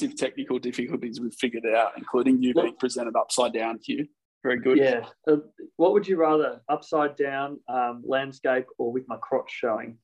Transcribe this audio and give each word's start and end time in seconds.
massive 0.00 0.16
technical 0.16 0.58
difficulties, 0.58 1.20
we've 1.20 1.34
figured 1.34 1.64
it 1.64 1.74
out, 1.74 1.92
including 1.96 2.42
you 2.42 2.54
being 2.54 2.76
presented 2.76 3.16
upside 3.16 3.52
down, 3.52 3.78
Hugh. 3.84 4.06
Very 4.42 4.58
good. 4.58 4.78
Yeah. 4.78 5.06
Uh, 5.28 5.36
what 5.76 5.92
would 5.92 6.08
you 6.08 6.16
rather, 6.16 6.60
upside 6.68 7.16
down, 7.16 7.60
um, 7.68 8.02
landscape, 8.06 8.66
or 8.78 8.92
with 8.92 9.06
my 9.06 9.16
crotch 9.20 9.50
showing? 9.50 9.98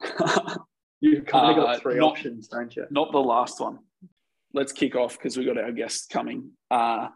You've 1.00 1.26
kind 1.26 1.50
of 1.50 1.56
got 1.56 1.76
uh, 1.76 1.78
three 1.80 1.96
not, 1.96 2.12
options, 2.12 2.48
don't 2.48 2.74
you? 2.76 2.86
Not 2.90 3.10
the 3.12 3.18
last 3.18 3.60
one. 3.60 3.78
Let's 4.52 4.72
kick 4.72 4.94
off 4.94 5.18
because 5.18 5.36
we've 5.36 5.46
got 5.46 5.58
our 5.58 5.72
guests 5.72 6.06
coming. 6.06 6.52
Uh, 6.70 7.08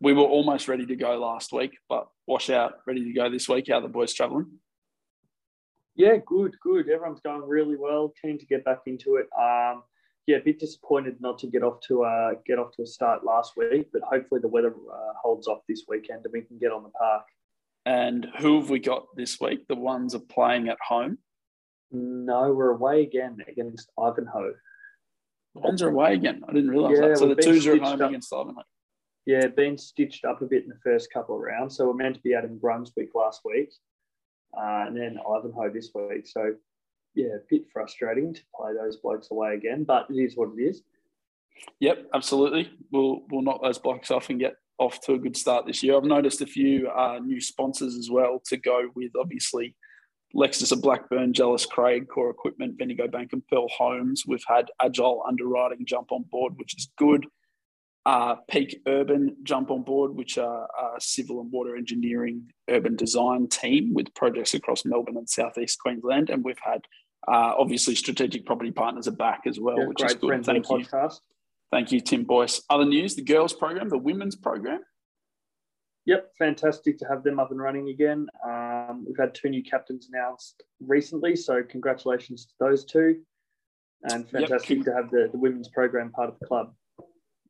we 0.00 0.12
were 0.12 0.22
almost 0.22 0.68
ready 0.68 0.86
to 0.86 0.94
go 0.94 1.18
last 1.18 1.52
week, 1.52 1.76
but 1.88 2.06
wash 2.28 2.48
out, 2.50 2.74
ready 2.86 3.04
to 3.04 3.12
go 3.12 3.28
this 3.28 3.48
week. 3.48 3.66
How 3.68 3.80
the 3.80 3.88
boys 3.88 4.14
travelling? 4.14 4.46
Yeah, 5.96 6.18
good, 6.24 6.54
good. 6.62 6.88
Everyone's 6.88 7.20
going 7.20 7.42
really 7.42 7.74
well. 7.76 8.12
Keen 8.22 8.38
to 8.38 8.46
get 8.46 8.64
back 8.64 8.82
into 8.86 9.16
it. 9.16 9.26
Um, 9.36 9.82
yeah, 10.28 10.36
a 10.36 10.40
bit 10.40 10.60
disappointed 10.60 11.16
not 11.20 11.38
to 11.38 11.46
get 11.46 11.62
off 11.62 11.80
to 11.88 12.04
uh, 12.04 12.32
get 12.46 12.58
off 12.58 12.70
to 12.72 12.82
a 12.82 12.86
start 12.86 13.24
last 13.24 13.54
week, 13.56 13.88
but 13.94 14.02
hopefully 14.02 14.42
the 14.42 14.48
weather 14.48 14.74
uh, 14.92 15.12
holds 15.20 15.48
off 15.48 15.60
this 15.66 15.84
weekend 15.88 16.22
and 16.22 16.32
we 16.34 16.42
can 16.42 16.58
get 16.58 16.70
on 16.70 16.82
the 16.82 16.90
park. 16.90 17.24
And 17.86 18.28
who 18.38 18.60
have 18.60 18.68
we 18.68 18.78
got 18.78 19.06
this 19.16 19.40
week? 19.40 19.66
The 19.68 19.74
ones 19.74 20.14
are 20.14 20.18
playing 20.18 20.68
at 20.68 20.76
home. 20.86 21.16
No, 21.90 22.52
we're 22.52 22.72
away 22.72 23.04
again 23.04 23.38
against 23.48 23.90
Ivanhoe. 23.98 24.52
The 25.54 25.60
ones 25.62 25.80
are 25.80 25.88
away 25.88 26.12
again. 26.12 26.42
I 26.46 26.52
didn't 26.52 26.72
realise 26.72 26.98
yeah, 27.00 27.08
that. 27.08 27.18
So 27.18 27.28
the 27.28 27.42
twos 27.42 27.66
are 27.66 27.76
at 27.76 27.80
home 27.80 28.02
up. 28.02 28.10
against 28.10 28.30
Ivanhoe. 28.30 28.64
Yeah, 29.24 29.46
been 29.46 29.78
stitched 29.78 30.26
up 30.26 30.42
a 30.42 30.44
bit 30.44 30.64
in 30.64 30.68
the 30.68 30.78
first 30.84 31.10
couple 31.10 31.36
of 31.36 31.40
rounds. 31.40 31.78
So 31.78 31.86
we're 31.86 31.94
meant 31.94 32.16
to 32.16 32.20
be 32.20 32.34
out 32.34 32.44
in 32.44 32.58
Brunswick 32.58 33.08
last 33.14 33.40
week, 33.46 33.70
uh, 34.54 34.84
and 34.88 34.94
then 34.94 35.16
Ivanhoe 35.26 35.72
this 35.72 35.90
week. 35.94 36.26
So 36.26 36.52
yeah, 37.18 37.34
a 37.34 37.40
bit 37.50 37.64
frustrating 37.72 38.32
to 38.32 38.40
play 38.54 38.72
those 38.72 38.96
blokes 38.96 39.32
away 39.32 39.54
again, 39.54 39.82
but 39.82 40.06
it 40.08 40.14
is 40.14 40.36
what 40.36 40.50
it 40.56 40.62
is. 40.62 40.82
Yep, 41.80 42.06
absolutely. 42.14 42.70
We'll 42.92 43.22
we'll 43.30 43.42
knock 43.42 43.60
those 43.60 43.78
blokes 43.78 44.12
off 44.12 44.30
and 44.30 44.38
get 44.38 44.54
off 44.78 45.00
to 45.02 45.14
a 45.14 45.18
good 45.18 45.36
start 45.36 45.66
this 45.66 45.82
year. 45.82 45.96
I've 45.96 46.04
noticed 46.04 46.40
a 46.40 46.46
few 46.46 46.88
uh, 46.88 47.18
new 47.18 47.40
sponsors 47.40 47.96
as 47.96 48.08
well 48.08 48.40
to 48.46 48.56
go 48.56 48.88
with 48.94 49.10
obviously 49.18 49.74
Lexus 50.32 50.70
of 50.70 50.80
Blackburn, 50.80 51.32
Jellis 51.32 51.66
Craig, 51.66 52.06
Core 52.08 52.30
Equipment, 52.30 52.78
Bendigo 52.78 53.08
Bank 53.08 53.32
and 53.32 53.44
Pearl 53.48 53.66
Homes. 53.76 54.24
We've 54.24 54.44
had 54.46 54.70
Agile 54.80 55.24
Underwriting 55.26 55.84
jump 55.84 56.12
on 56.12 56.24
board, 56.30 56.52
which 56.56 56.76
is 56.76 56.88
good. 56.96 57.26
Uh, 58.06 58.36
Peak 58.50 58.80
Urban 58.86 59.36
jump 59.42 59.70
on 59.70 59.82
board, 59.82 60.14
which 60.14 60.38
are 60.38 60.64
a 60.64 61.00
civil 61.00 61.40
and 61.40 61.52
water 61.52 61.76
engineering 61.76 62.50
urban 62.70 62.96
design 62.96 63.48
team 63.48 63.92
with 63.92 64.14
projects 64.14 64.54
across 64.54 64.84
Melbourne 64.84 65.18
and 65.18 65.28
southeast 65.28 65.78
Queensland. 65.78 66.30
And 66.30 66.42
we've 66.42 66.60
had 66.62 66.86
uh, 67.26 67.54
obviously, 67.58 67.94
strategic 67.94 68.46
property 68.46 68.70
partners 68.70 69.08
are 69.08 69.12
back 69.12 69.42
as 69.46 69.58
well, 69.58 69.78
yeah, 69.78 69.86
which 69.86 70.02
is 70.02 70.14
good. 70.14 70.44
Thank 70.44 70.68
you. 70.68 70.76
Podcast. 70.78 71.20
Thank 71.70 71.92
you, 71.92 72.00
Tim 72.00 72.24
Boyce. 72.24 72.62
Other 72.70 72.84
news: 72.84 73.14
the 73.14 73.22
girls' 73.22 73.52
program, 73.52 73.88
the 73.88 73.98
women's 73.98 74.36
program. 74.36 74.80
Yep, 76.06 76.32
fantastic 76.38 76.96
to 76.98 77.04
have 77.06 77.22
them 77.22 77.38
up 77.38 77.50
and 77.50 77.60
running 77.60 77.90
again. 77.90 78.26
Um, 78.42 79.04
we've 79.06 79.18
had 79.18 79.34
two 79.34 79.50
new 79.50 79.62
captains 79.62 80.08
announced 80.10 80.62
recently, 80.80 81.36
so 81.36 81.62
congratulations 81.62 82.46
to 82.46 82.52
those 82.60 82.86
two, 82.86 83.20
and 84.04 84.26
fantastic 84.30 84.78
yep. 84.78 84.86
to 84.86 84.94
have 84.94 85.10
the, 85.10 85.28
the 85.30 85.38
women's 85.38 85.68
program 85.68 86.10
part 86.10 86.30
of 86.30 86.38
the 86.38 86.46
club 86.46 86.72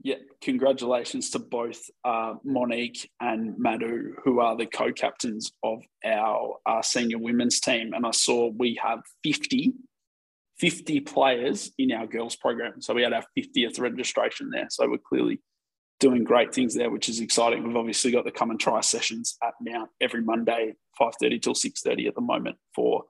yeah, 0.01 0.17
congratulations 0.41 1.31
to 1.31 1.39
both 1.41 1.91
uh, 2.05 2.35
Monique 2.45 3.11
and 3.21 3.59
Madhu, 3.59 4.15
who 4.23 4.41
are 4.41 4.57
the 4.57 4.67
co-captains 4.67 5.51
of 5.65 5.83
our, 6.05 6.57
our 6.67 6.83
senior 6.83 7.19
women's 7.19 7.59
team. 7.59 7.93
And 7.95 8.07
I 8.07 8.13
saw 8.13 8.51
we 8.57 8.79
have 8.83 9.01
50, 9.25 9.73
50 10.59 11.01
players 11.01 11.73
in 11.79 11.91
our 11.91 12.07
girls 12.07 12.37
program. 12.37 12.81
So 12.81 12.95
we 12.95 13.03
had 13.03 13.13
our 13.13 13.25
50th 13.37 13.81
registration 13.81 14.51
there. 14.51 14.69
So 14.71 14.89
we're 14.89 14.99
clearly 14.99 15.41
doing 15.99 16.23
great 16.23 16.55
things 16.55 16.77
there, 16.77 16.91
which 16.91 17.09
is 17.09 17.19
exciting. 17.19 17.67
We've 17.67 17.77
obviously 17.77 18.13
got 18.13 18.25
the 18.25 18.31
come 18.31 18.51
and 18.51 18.61
try 18.61 18.81
sessions 18.81 19.37
at 19.43 19.55
Mount 19.61 19.91
every 20.01 20.23
Monday, 20.23 20.75
5.30 21.01 21.43
till 21.43 21.55
6.30 21.55 22.07
at 22.07 22.15
the 22.15 22.21
moment 22.21 22.57
for 22.73 23.03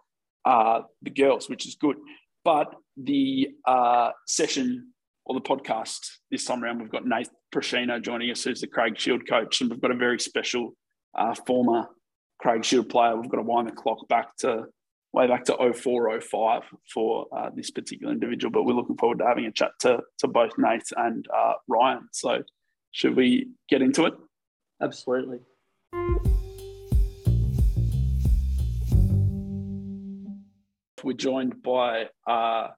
uh, 0.47 0.81
the 1.03 1.11
girls, 1.11 1.51
which 1.51 1.67
is 1.67 1.75
good. 1.75 1.97
But 2.45 2.75
the 2.97 3.51
uh, 3.67 4.13
session 4.27 4.95
or 5.29 5.35
the 5.35 5.41
podcast 5.43 6.09
this 6.31 6.45
time 6.47 6.65
around, 6.65 6.81
we've 6.81 6.91
got 6.91 7.07
Nate 7.07 7.29
Prashino 7.55 8.03
joining 8.03 8.31
us, 8.31 8.43
who's 8.45 8.63
the 8.63 8.67
Craig 8.67 8.99
Shield 8.99 9.29
coach, 9.29 9.61
and 9.61 9.71
we've 9.71 9.81
got 9.81 9.91
a 9.91 9.97
very 9.97 10.19
special 10.19 10.73
uh, 11.15 11.35
former 11.47 11.87
Craig 12.41 12.65
Shield 12.65 12.89
player. 12.89 13.15
We've 13.15 13.31
got 13.31 13.37
to 13.37 13.43
wind 13.43 13.69
the 13.69 13.73
clock 13.73 14.09
back 14.09 14.35
to 14.39 14.65
way 15.13 15.27
back 15.27 15.45
to 15.45 15.57
0405 15.57 16.63
for 16.93 17.27
uh, 17.37 17.51
this 17.55 17.71
particular 17.71 18.13
individual, 18.13 18.51
but 18.51 18.65
we're 18.65 18.73
looking 18.73 18.97
forward 18.97 19.19
to 19.19 19.27
having 19.27 19.45
a 19.45 19.53
chat 19.53 19.73
to, 19.81 20.01
to 20.19 20.29
both 20.29 20.53
Nate 20.57 20.83
and 20.97 21.27
uh, 21.35 21.55
Ryan. 21.69 22.09
So, 22.13 22.43
should 22.93 23.15
we 23.15 23.51
get 23.69 23.83
into 23.83 24.07
it? 24.07 24.15
Absolutely. 24.83 25.41
We're 31.05 31.13
joined 31.15 31.63
by 31.63 32.07
uh, 32.27 32.69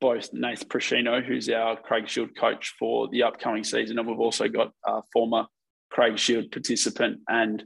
both 0.00 0.32
Nath 0.32 0.68
Prashino, 0.68 1.24
who's 1.24 1.48
our 1.48 1.76
Craig 1.76 2.08
Shield 2.08 2.36
coach 2.36 2.74
for 2.78 3.08
the 3.08 3.22
upcoming 3.22 3.64
season, 3.64 3.98
and 3.98 4.08
we've 4.08 4.18
also 4.18 4.48
got 4.48 4.72
a 4.86 5.00
former 5.12 5.46
Craig 5.90 6.18
Shield 6.18 6.50
participant 6.50 7.20
and 7.28 7.64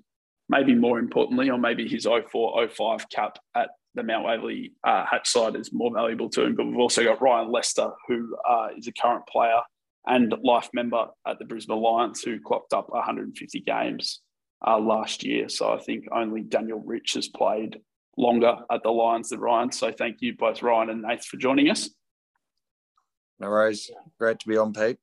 maybe 0.49 0.75
more 0.75 0.99
importantly, 0.99 1.51
or 1.51 1.59
maybe 1.59 1.89
his 1.89 2.05
0405 2.05 3.09
cap 3.09 3.39
at 3.57 3.71
the 3.95 4.03
Mount 4.03 4.25
Waverley 4.25 4.73
uh, 4.85 5.05
hatch 5.05 5.29
side 5.29 5.57
is 5.57 5.73
more 5.73 5.93
valuable 5.93 6.29
to 6.31 6.45
him. 6.45 6.55
But 6.55 6.67
we've 6.67 6.79
also 6.79 7.05
got 7.05 7.23
Ryan 7.23 7.51
Lester, 7.51 7.91
who 8.09 8.37
uh, 8.49 8.69
is 8.77 8.87
a 8.87 8.93
current 8.93 9.27
player 9.27 9.61
and 10.07 10.35
life 10.43 10.69
member 10.75 11.07
at 11.27 11.39
the 11.39 11.45
Brisbane 11.45 11.81
Lions, 11.81 12.23
who 12.23 12.41
clocked 12.41 12.73
up 12.73 12.89
150 12.91 13.61
games 13.61 14.21
uh, 14.67 14.79
last 14.79 15.25
year. 15.25 15.49
So 15.49 15.73
I 15.73 15.79
think 15.79 16.05
only 16.13 16.43
Daniel 16.43 16.81
Rich 16.81 17.13
has 17.15 17.29
played 17.29 17.81
longer 18.17 18.57
at 18.71 18.83
the 18.83 18.91
Lions 18.91 19.31
than 19.31 19.41
Ryan. 19.41 19.73
So 19.73 19.93
thank 19.93 20.17
you 20.21 20.35
both 20.37 20.63
Ryan 20.63 20.91
and 20.91 21.03
Nath 21.03 21.25
for 21.25 21.37
joining 21.37 21.71
us. 21.71 21.89
No 23.43 23.51
worries. 23.51 23.91
Great 24.21 24.39
to 24.39 24.49
be 24.49 24.57
on, 24.57 24.73
Pete. 24.73 24.99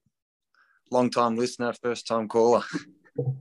Long 0.91 1.09
time 1.09 1.35
listener, 1.35 1.73
first 1.73 2.07
time 2.07 2.29
caller. 2.29 2.63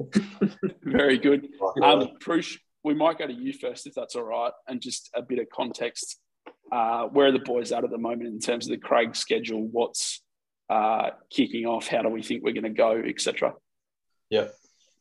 Very 0.82 1.18
good. 1.18 1.46
Um, 1.82 2.08
Prush, 2.20 2.58
we 2.82 2.94
might 2.94 3.18
go 3.18 3.28
to 3.28 3.32
you 3.32 3.52
first 3.52 3.86
if 3.86 3.94
that's 3.94 4.16
all 4.16 4.24
right, 4.24 4.50
and 4.66 4.80
just 4.80 5.10
a 5.14 5.22
bit 5.22 5.38
of 5.38 5.46
context. 5.54 6.18
Uh, 6.72 7.04
where 7.04 7.28
are 7.28 7.32
the 7.32 7.38
boys 7.38 7.70
at 7.70 7.84
at 7.84 7.90
the 7.90 7.98
moment 7.98 8.28
in 8.28 8.40
terms 8.40 8.66
of 8.66 8.72
the 8.72 8.78
Craig 8.78 9.14
schedule? 9.14 9.68
What's 9.70 10.20
uh, 10.68 11.10
kicking 11.30 11.64
off? 11.64 11.86
How 11.86 12.02
do 12.02 12.08
we 12.08 12.22
think 12.22 12.42
we're 12.42 12.52
going 12.52 12.64
to 12.64 12.70
go, 12.70 13.00
etc. 13.06 13.54
Yep. 14.30 14.52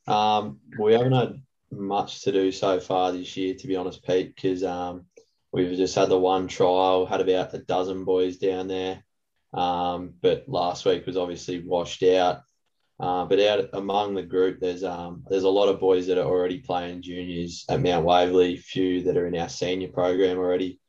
Um, 0.05 0.59
we 0.77 0.93
haven't 0.93 1.13
had 1.13 1.41
much 1.71 2.21
to 2.23 2.31
do 2.31 2.51
so 2.51 2.79
far 2.79 3.11
this 3.11 3.35
year, 3.35 3.55
to 3.55 3.67
be 3.67 3.75
honest, 3.75 4.05
Pete, 4.05 4.35
because 4.35 4.63
um, 4.63 5.05
we've 5.51 5.75
just 5.75 5.95
had 5.95 6.09
the 6.09 6.19
one 6.19 6.47
trial, 6.47 7.07
had 7.07 7.21
about 7.21 7.55
a 7.55 7.59
dozen 7.59 8.05
boys 8.05 8.37
down 8.37 8.67
there. 8.67 9.03
Um, 9.53 10.13
but 10.21 10.45
last 10.47 10.85
week 10.85 11.05
was 11.05 11.17
obviously 11.17 11.59
washed 11.59 12.03
out. 12.03 12.41
Uh, 12.99 13.25
but 13.25 13.39
out 13.39 13.69
among 13.73 14.15
the 14.15 14.23
group, 14.23 14.59
there's 14.59 14.83
um, 14.83 15.23
there's 15.29 15.43
a 15.43 15.49
lot 15.49 15.69
of 15.69 15.79
boys 15.79 16.07
that 16.07 16.17
are 16.17 16.25
already 16.25 16.59
playing 16.59 17.03
juniors 17.03 17.63
at 17.69 17.81
Mount 17.81 18.03
Waverley, 18.03 18.57
few 18.57 19.03
that 19.03 19.17
are 19.17 19.27
in 19.27 19.37
our 19.37 19.49
senior 19.49 19.89
program 19.89 20.39
already, 20.39 20.79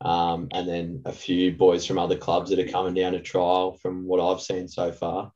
um, 0.00 0.48
and 0.52 0.68
then 0.68 1.02
a 1.04 1.10
few 1.10 1.52
boys 1.52 1.84
from 1.84 1.98
other 1.98 2.16
clubs 2.16 2.50
that 2.50 2.60
are 2.60 2.68
coming 2.68 2.94
down 2.94 3.12
to 3.12 3.20
trial 3.20 3.72
from 3.72 4.06
what 4.06 4.20
I've 4.20 4.40
seen 4.40 4.68
so 4.68 4.92
far. 4.92 5.32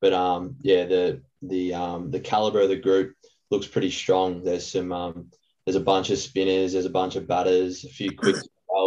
But 0.00 0.14
um, 0.14 0.56
yeah, 0.62 0.86
the 0.86 1.22
the 1.42 1.74
um, 1.74 2.10
the 2.10 2.20
caliber 2.20 2.60
of 2.60 2.70
the 2.70 2.76
group 2.76 3.14
looks 3.50 3.66
pretty 3.66 3.90
strong. 3.90 4.42
There's 4.42 4.72
some 4.72 4.90
um, 4.90 5.30
there's 5.66 5.76
a 5.76 5.80
bunch 5.80 6.08
of 6.08 6.16
spinners, 6.16 6.72
there's 6.72 6.86
a 6.86 6.90
bunch 6.90 7.16
of 7.16 7.28
batters, 7.28 7.84
a 7.84 7.88
few 7.88 8.16
quick 8.16 8.36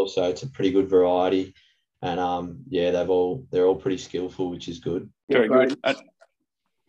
so 0.08 0.24
it's 0.24 0.44
a 0.44 0.50
pretty 0.50 0.72
good 0.72 0.90
variety 0.90 1.54
and 2.02 2.20
um, 2.20 2.60
yeah, 2.68 2.92
they've 2.92 3.10
all 3.10 3.46
they're 3.52 3.66
all 3.66 3.76
pretty 3.76 3.98
skillful, 3.98 4.50
which 4.50 4.68
is 4.68 4.80
good. 4.80 5.10
Very 5.30 5.48
good. 5.48 5.78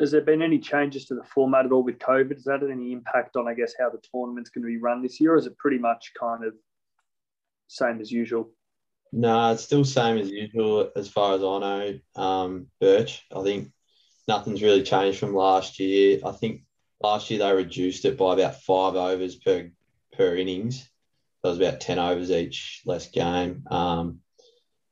Has 0.01 0.11
there 0.11 0.23
been 0.23 0.43
any 0.43 0.59
changes 0.59 1.05
to 1.07 1.15
the 1.15 1.23
format 1.23 1.67
at 1.67 1.71
all 1.71 1.85
with 1.85 1.99
COVID? 1.99 2.35
Has 2.35 2.45
that 2.45 2.63
had 2.63 2.71
any 2.71 2.93
impact 2.93 3.37
on, 3.37 3.47
I 3.47 3.55
guess, 3.55 3.75
how 3.79 3.89
the 3.89 4.01
tournament's 4.13 4.51
going 4.51 4.63
to 4.63 4.67
be 4.67 4.79
run 4.79 5.01
this 5.01 5.21
year, 5.21 5.35
or 5.35 5.37
is 5.37 5.47
it 5.47 5.57
pretty 5.59 5.79
much 5.79 6.13
kind 6.19 6.45
of 6.45 6.55
same 7.69 8.01
as 8.01 8.11
usual? 8.11 8.51
No, 9.13 9.29
nah, 9.29 9.53
it's 9.53 9.63
still 9.63 9.85
same 9.85 10.19
as 10.19 10.31
usual 10.31 10.91
as 10.97 11.09
far 11.09 11.35
as 11.35 11.43
I 11.45 11.59
know. 11.59 11.99
Um, 12.21 12.67
Birch, 12.81 13.25
I 13.37 13.43
think 13.43 13.71
nothing's 14.27 14.63
really 14.63 14.83
changed 14.83 15.19
from 15.19 15.37
last 15.37 15.79
year. 15.79 16.19
I 16.25 16.33
think 16.33 16.63
last 17.01 17.31
year 17.31 17.41
they 17.41 17.53
reduced 17.53 18.05
it 18.05 18.17
by 18.17 18.33
about 18.35 18.63
five 18.63 18.97
overs 18.97 19.37
per 19.37 19.71
per 20.15 20.35
innings. 20.35 20.89
That 21.43 21.51
was 21.51 21.59
about 21.59 21.81
ten 21.81 21.99
overs 21.99 22.31
each, 22.31 22.83
less 22.87 23.11
game. 23.11 23.65
Um, 23.71 24.22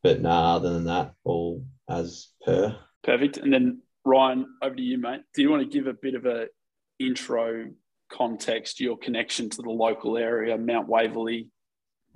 but 0.02 0.20
no, 0.20 0.30
other 0.30 0.72
than 0.72 0.84
that, 0.84 1.14
all 1.24 1.64
as 1.88 2.28
per. 2.44 2.76
Perfect. 3.02 3.38
And 3.38 3.52
then 3.52 3.82
Ryan, 4.04 4.46
over 4.62 4.74
to 4.74 4.82
you, 4.82 4.98
mate. 4.98 5.22
Do 5.34 5.42
you 5.42 5.50
want 5.50 5.62
to 5.62 5.68
give 5.68 5.86
a 5.86 5.94
bit 5.94 6.14
of 6.14 6.26
a 6.26 6.48
intro 6.98 7.70
context, 8.10 8.80
your 8.80 8.96
connection 8.96 9.50
to 9.50 9.62
the 9.62 9.70
local 9.70 10.16
area, 10.16 10.56
Mount 10.56 10.88
Waverley, 10.88 11.48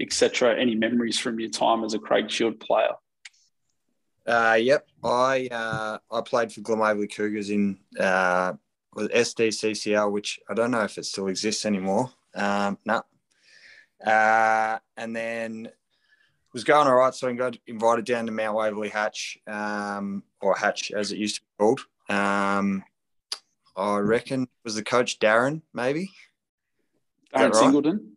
etc.? 0.00 0.58
Any 0.58 0.75
memories 0.75 1.19
from 1.19 1.38
your 1.40 1.50
time 1.50 1.84
as 1.84 1.94
a 1.94 1.98
Craig 1.98 2.31
Shield 2.31 2.60
player? 2.60 2.94
Uh, 4.26 4.58
yep, 4.58 4.86
I 5.02 5.48
uh, 5.50 5.98
I 6.10 6.20
played 6.22 6.50
for 6.50 6.62
Glen 6.62 6.78
Waverley 6.78 7.08
Cougars 7.08 7.50
in 7.50 7.78
uh, 8.00 8.54
SDCCL, 8.96 10.10
which 10.10 10.40
I 10.48 10.54
don't 10.54 10.70
know 10.70 10.82
if 10.82 10.96
it 10.96 11.04
still 11.04 11.28
exists 11.28 11.66
anymore. 11.66 12.10
Um, 12.34 12.78
no. 12.86 13.02
Uh, 14.04 14.78
and 14.96 15.14
then 15.14 15.69
was 16.54 16.64
going 16.64 16.86
all 16.86 16.94
right, 16.94 17.14
so 17.14 17.28
I 17.28 17.32
got 17.34 17.58
invited 17.66 18.06
down 18.06 18.26
to 18.26 18.32
Mount 18.32 18.56
Waverley 18.56 18.88
Hatch, 18.88 19.36
um, 19.46 20.22
or 20.40 20.56
Hatch 20.56 20.92
as 20.92 21.12
it 21.12 21.18
used 21.18 21.36
to 21.36 21.40
be 21.42 21.46
called. 21.58 21.80
Um, 22.08 22.84
I 23.76 23.98
reckon 23.98 24.48
was 24.64 24.76
the 24.76 24.84
coach 24.84 25.18
Darren, 25.18 25.60
maybe. 25.74 26.10
Darren 27.34 27.50
right? 27.50 27.54
Singleton. 27.54 28.12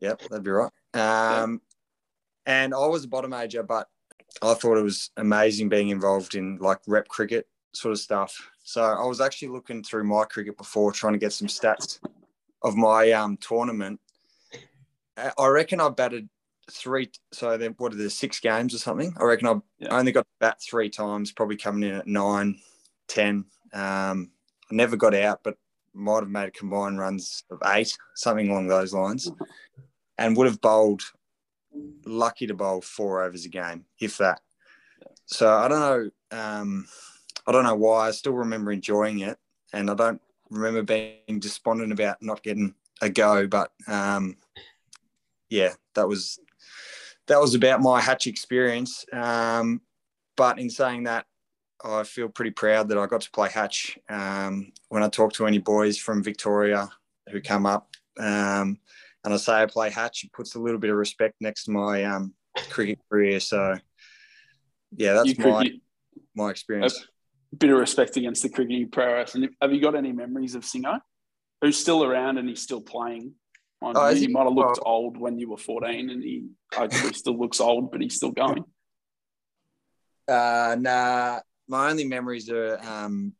Yep, 0.00 0.22
that'd 0.30 0.44
be 0.44 0.50
right. 0.50 0.70
Um, 0.94 1.60
And 2.46 2.72
I 2.72 2.86
was 2.86 3.04
a 3.04 3.08
bottom 3.08 3.30
major, 3.30 3.64
but 3.64 3.88
I 4.40 4.54
thought 4.54 4.78
it 4.78 4.82
was 4.82 5.10
amazing 5.16 5.68
being 5.68 5.88
involved 5.88 6.36
in 6.36 6.58
like 6.58 6.78
rep 6.86 7.08
cricket 7.08 7.48
sort 7.74 7.92
of 7.92 7.98
stuff. 7.98 8.48
So 8.62 8.82
I 8.82 9.04
was 9.04 9.20
actually 9.20 9.48
looking 9.48 9.82
through 9.82 10.04
my 10.04 10.24
cricket 10.24 10.56
before, 10.56 10.92
trying 10.92 11.14
to 11.14 11.18
get 11.18 11.32
some 11.32 11.48
stats 11.48 11.98
of 12.62 12.76
my 12.76 13.10
um, 13.12 13.36
tournament. 13.38 14.00
I 15.16 15.46
reckon 15.46 15.80
I 15.80 15.88
batted 15.88 16.28
three. 16.70 17.10
So 17.32 17.56
then, 17.56 17.74
what 17.78 17.92
are 17.92 17.96
the 17.96 18.10
six 18.10 18.40
games 18.40 18.74
or 18.74 18.78
something? 18.78 19.14
I 19.18 19.24
reckon 19.24 19.48
I 19.48 19.54
yeah. 19.78 19.96
only 19.96 20.12
got 20.12 20.26
bat 20.40 20.58
three 20.60 20.90
times, 20.90 21.32
probably 21.32 21.56
coming 21.56 21.88
in 21.88 21.96
at 21.96 22.06
nine, 22.06 22.58
ten. 23.08 23.44
Um, 23.72 24.30
I 24.70 24.74
never 24.74 24.96
got 24.96 25.14
out, 25.14 25.40
but 25.42 25.56
might 25.94 26.20
have 26.20 26.28
made 26.28 26.54
combined 26.54 26.98
runs 26.98 27.44
of 27.50 27.60
eight, 27.66 27.96
something 28.14 28.50
along 28.50 28.68
those 28.68 28.92
lines, 28.92 29.30
and 30.18 30.36
would 30.36 30.46
have 30.46 30.60
bowled. 30.60 31.02
Lucky 32.06 32.46
to 32.46 32.54
bowl 32.54 32.80
four 32.80 33.22
overs 33.22 33.44
a 33.44 33.50
game, 33.50 33.84
if 34.00 34.16
that. 34.16 34.40
So 35.26 35.52
I 35.52 35.68
don't 35.68 35.80
know. 35.80 36.10
Um, 36.30 36.86
I 37.46 37.52
don't 37.52 37.64
know 37.64 37.74
why. 37.74 38.08
I 38.08 38.10
still 38.12 38.32
remember 38.32 38.72
enjoying 38.72 39.20
it, 39.20 39.36
and 39.74 39.90
I 39.90 39.94
don't 39.94 40.22
remember 40.48 40.82
being 40.82 41.38
despondent 41.38 41.92
about 41.92 42.22
not 42.22 42.42
getting 42.42 42.74
a 43.02 43.10
go. 43.10 43.46
But 43.46 43.72
um, 43.88 44.36
yeah, 45.50 45.74
that 45.94 46.08
was 46.08 46.38
that 47.26 47.40
was 47.40 47.54
about 47.54 47.80
my 47.80 48.00
hatch 48.00 48.26
experience. 48.26 49.04
Um, 49.12 49.80
but 50.36 50.58
in 50.58 50.70
saying 50.70 51.04
that, 51.04 51.26
I 51.84 52.04
feel 52.04 52.28
pretty 52.28 52.50
proud 52.50 52.88
that 52.88 52.98
I 52.98 53.06
got 53.06 53.20
to 53.22 53.30
play 53.30 53.50
hatch. 53.50 53.98
Um, 54.08 54.72
when 54.88 55.02
I 55.02 55.08
talk 55.08 55.32
to 55.34 55.46
any 55.46 55.58
boys 55.58 55.98
from 55.98 56.22
Victoria 56.22 56.88
who 57.30 57.40
come 57.40 57.66
up, 57.66 57.88
um, 58.18 58.78
and 59.24 59.34
I 59.34 59.36
say 59.36 59.54
I 59.54 59.66
play 59.66 59.90
hatch, 59.90 60.24
it 60.24 60.32
puts 60.32 60.54
a 60.54 60.60
little 60.60 60.78
bit 60.78 60.90
of 60.90 60.96
respect 60.96 61.34
next 61.40 61.64
to 61.64 61.72
my 61.72 62.04
um, 62.04 62.34
cricket 62.70 62.98
career. 63.10 63.40
So, 63.40 63.76
yeah, 64.96 65.14
that's 65.14 65.36
you 65.36 65.44
my 65.44 65.70
my 66.34 66.50
experience. 66.50 67.04
A 67.52 67.56
bit 67.56 67.70
of 67.70 67.78
respect 67.78 68.16
against 68.16 68.42
the 68.42 68.48
cricketing 68.48 68.90
prowess. 68.90 69.34
And 69.34 69.48
have 69.60 69.72
you 69.72 69.80
got 69.80 69.94
any 69.94 70.12
memories 70.12 70.54
of 70.54 70.62
Singo, 70.62 71.00
who's 71.60 71.78
still 71.78 72.04
around 72.04 72.38
and 72.38 72.48
he's 72.48 72.62
still 72.62 72.80
playing? 72.80 73.34
Oh, 73.82 74.14
he, 74.14 74.20
he, 74.20 74.26
might 74.28 74.44
have 74.44 74.54
looked 74.54 74.78
oh. 74.80 74.90
old 74.90 75.16
when 75.16 75.38
you 75.38 75.50
were 75.50 75.58
14 75.58 76.10
and 76.10 76.22
he 76.22 76.48
hopefully 76.72 77.12
still 77.12 77.38
looks 77.38 77.60
old, 77.60 77.90
but 77.92 78.00
he's 78.00 78.16
still 78.16 78.32
going. 78.32 78.64
Uh, 80.28 80.74
nah, 80.80 81.38
my 81.68 81.88
only 81.88 82.04
memories 82.04 82.50
are 82.50 82.80
um, 82.82 83.32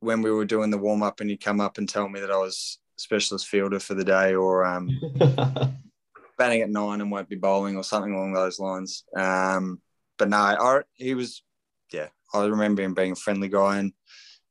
when 0.00 0.20
we 0.20 0.30
were 0.30 0.44
doing 0.44 0.70
the 0.70 0.76
warm 0.76 1.02
up 1.02 1.20
and 1.20 1.30
he'd 1.30 1.42
come 1.42 1.62
up 1.62 1.78
and 1.78 1.88
tell 1.88 2.10
me 2.10 2.20
that 2.20 2.30
I 2.30 2.36
was 2.36 2.78
specialist 2.96 3.48
fielder 3.48 3.80
for 3.80 3.94
the 3.94 4.04
day 4.04 4.34
or 4.34 4.62
um, 4.62 4.90
batting 6.38 6.60
at 6.60 6.68
nine 6.68 7.00
and 7.00 7.10
won't 7.10 7.28
be 7.28 7.36
bowling 7.36 7.76
or 7.76 7.84
something 7.84 8.12
along 8.12 8.34
those 8.34 8.58
lines. 8.58 9.04
Um, 9.16 9.80
but 10.18 10.28
no, 10.28 10.36
I, 10.36 10.80
he 10.94 11.14
was, 11.14 11.42
yeah, 11.92 12.08
I 12.34 12.44
remember 12.44 12.82
him 12.82 12.94
being 12.94 13.12
a 13.12 13.16
friendly 13.16 13.48
guy 13.48 13.78
and 13.78 13.92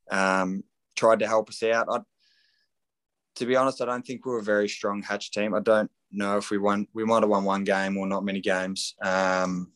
um, 0.09 0.63
tried 0.95 1.19
to 1.19 1.27
help 1.27 1.49
us 1.49 1.61
out. 1.63 1.87
I, 1.89 1.99
to 3.35 3.45
be 3.45 3.55
honest, 3.55 3.81
I 3.81 3.85
don't 3.85 4.05
think 4.05 4.25
we 4.25 4.31
were 4.31 4.39
a 4.39 4.43
very 4.43 4.67
strong 4.69 5.01
Hatch 5.01 5.31
team. 5.31 5.53
I 5.53 5.59
don't 5.59 5.91
know 6.11 6.37
if 6.37 6.49
we 6.49 6.57
won. 6.57 6.87
We 6.93 7.05
might 7.05 7.23
have 7.23 7.29
won 7.29 7.43
one 7.43 7.63
game 7.63 7.97
or 7.97 8.07
not 8.07 8.23
many 8.23 8.41
games. 8.41 8.95
Um, 9.01 9.71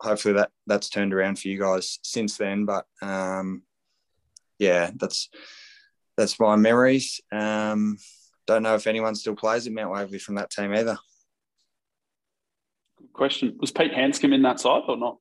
hopefully 0.00 0.34
that 0.34 0.50
that's 0.66 0.90
turned 0.90 1.14
around 1.14 1.38
for 1.38 1.48
you 1.48 1.58
guys 1.58 1.98
since 2.02 2.36
then. 2.36 2.64
But 2.66 2.86
um, 3.02 3.62
yeah, 4.58 4.90
that's 4.96 5.30
that's 6.16 6.38
my 6.38 6.56
memories. 6.56 7.20
Um, 7.32 7.98
don't 8.46 8.62
know 8.62 8.74
if 8.74 8.86
anyone 8.86 9.14
still 9.14 9.34
plays 9.34 9.66
at 9.66 9.72
Mount 9.72 9.90
Waverley 9.90 10.18
from 10.18 10.34
that 10.36 10.50
team 10.50 10.74
either. 10.74 10.98
Good 12.98 13.12
question. 13.12 13.56
Was 13.58 13.70
Pete 13.70 13.92
Handscomb 13.92 14.34
in 14.34 14.42
that 14.42 14.60
side 14.60 14.82
or 14.86 14.96
not? 14.96 15.18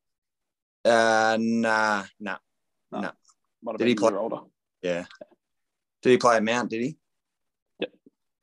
Uh, 0.83 1.37
nah, 1.39 2.03
nah, 2.19 2.37
no. 2.91 3.01
nah. 3.01 3.73
Did 3.77 3.87
he 3.87 3.95
play? 3.95 4.11
Older. 4.11 4.41
Yeah. 4.81 5.05
Did 6.01 6.09
he 6.09 6.17
play 6.17 6.35
at 6.35 6.43
Mount? 6.43 6.69
Did 6.69 6.81
he? 6.81 6.97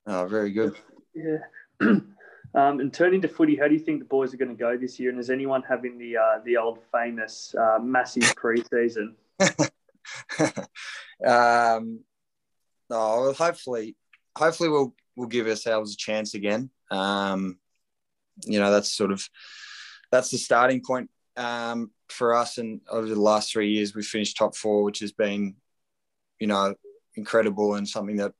Oh, 0.07 0.25
very 0.25 0.51
good. 0.51 0.75
Yeah. 1.13 1.37
um, 1.81 2.05
and 2.53 2.93
turning 2.93 3.21
to 3.21 3.27
footy, 3.27 3.55
how 3.55 3.67
do 3.67 3.73
you 3.73 3.79
think 3.79 3.99
the 3.99 4.05
boys 4.05 4.33
are 4.33 4.37
going 4.37 4.49
to 4.49 4.55
go 4.55 4.77
this 4.77 4.99
year? 4.99 5.09
And 5.09 5.19
is 5.19 5.29
anyone 5.29 5.63
having 5.67 5.97
the 5.97 6.17
uh, 6.17 6.39
the 6.43 6.57
old 6.57 6.79
famous 6.91 7.55
uh, 7.59 7.79
massive 7.79 8.23
preseason? 8.35 9.15
um, 11.25 11.99
no, 12.89 13.21
well, 13.21 13.33
hopefully, 13.33 13.95
hopefully 14.37 14.69
we'll 14.69 14.95
we'll 15.15 15.27
give 15.27 15.47
ourselves 15.47 15.93
a 15.93 15.97
chance 15.97 16.33
again. 16.33 16.69
Um, 16.89 17.59
you 18.45 18.59
know, 18.59 18.71
that's 18.71 18.93
sort 18.93 19.11
of 19.11 19.27
that's 20.11 20.29
the 20.29 20.37
starting 20.37 20.81
point 20.85 21.09
um, 21.37 21.91
for 22.09 22.35
us. 22.35 22.57
And 22.57 22.81
over 22.89 23.07
the 23.07 23.19
last 23.19 23.51
three 23.51 23.71
years, 23.71 23.95
we've 23.95 24.05
finished 24.05 24.37
top 24.37 24.55
four, 24.55 24.83
which 24.83 24.99
has 24.99 25.11
been, 25.11 25.55
you 26.39 26.47
know, 26.47 26.75
incredible 27.15 27.75
and 27.75 27.87
something 27.87 28.17
that 28.17 28.33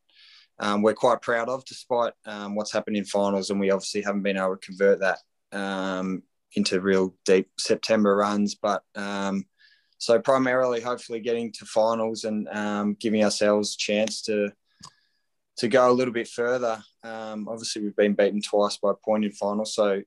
um, 0.62 0.84
we're 0.84 0.94
quite 0.94 1.22
proud 1.22 1.50
of, 1.50 1.66
despite 1.66 2.13
um, 2.28 2.56
what's 2.56 2.72
happened 2.72 2.96
in 2.96 3.04
finals, 3.04 3.50
and 3.50 3.60
we 3.60 3.72
obviously 3.72 4.04
haven't 4.04 4.22
been 4.22 4.38
able 4.38 4.56
to 4.56 4.66
convert 4.66 5.00
that 5.00 5.18
um, 5.52 6.22
into 6.56 6.80
real 6.80 7.16
deep 7.25 7.50
September 7.58 8.16
runs. 8.16 8.54
But 8.54 8.84
um, 8.96 9.46
so 9.98 10.19
primarily, 10.19 10.80
hopefully, 10.80 11.20
getting 11.20 11.51
to 11.53 11.65
finals 11.65 12.25
and 12.25 12.48
um, 12.50 12.96
giving 13.00 13.24
ourselves 13.24 13.74
a 13.74 13.77
chance 13.77 14.22
to 14.24 14.51
to 15.58 15.68
go 15.68 15.89
a 15.89 15.94
little 15.94 16.13
bit 16.13 16.27
further. 16.27 16.84
Um, 17.03 17.48
obviously, 17.50 17.82
we've 17.82 17.96
been 17.96 18.13
beaten 18.13 18.41
twice 18.41 18.77
by 18.77 18.91
a 18.91 18.94
point 18.94 19.25
in 19.25 19.32
finals, 19.32 19.74
so 19.74 20.03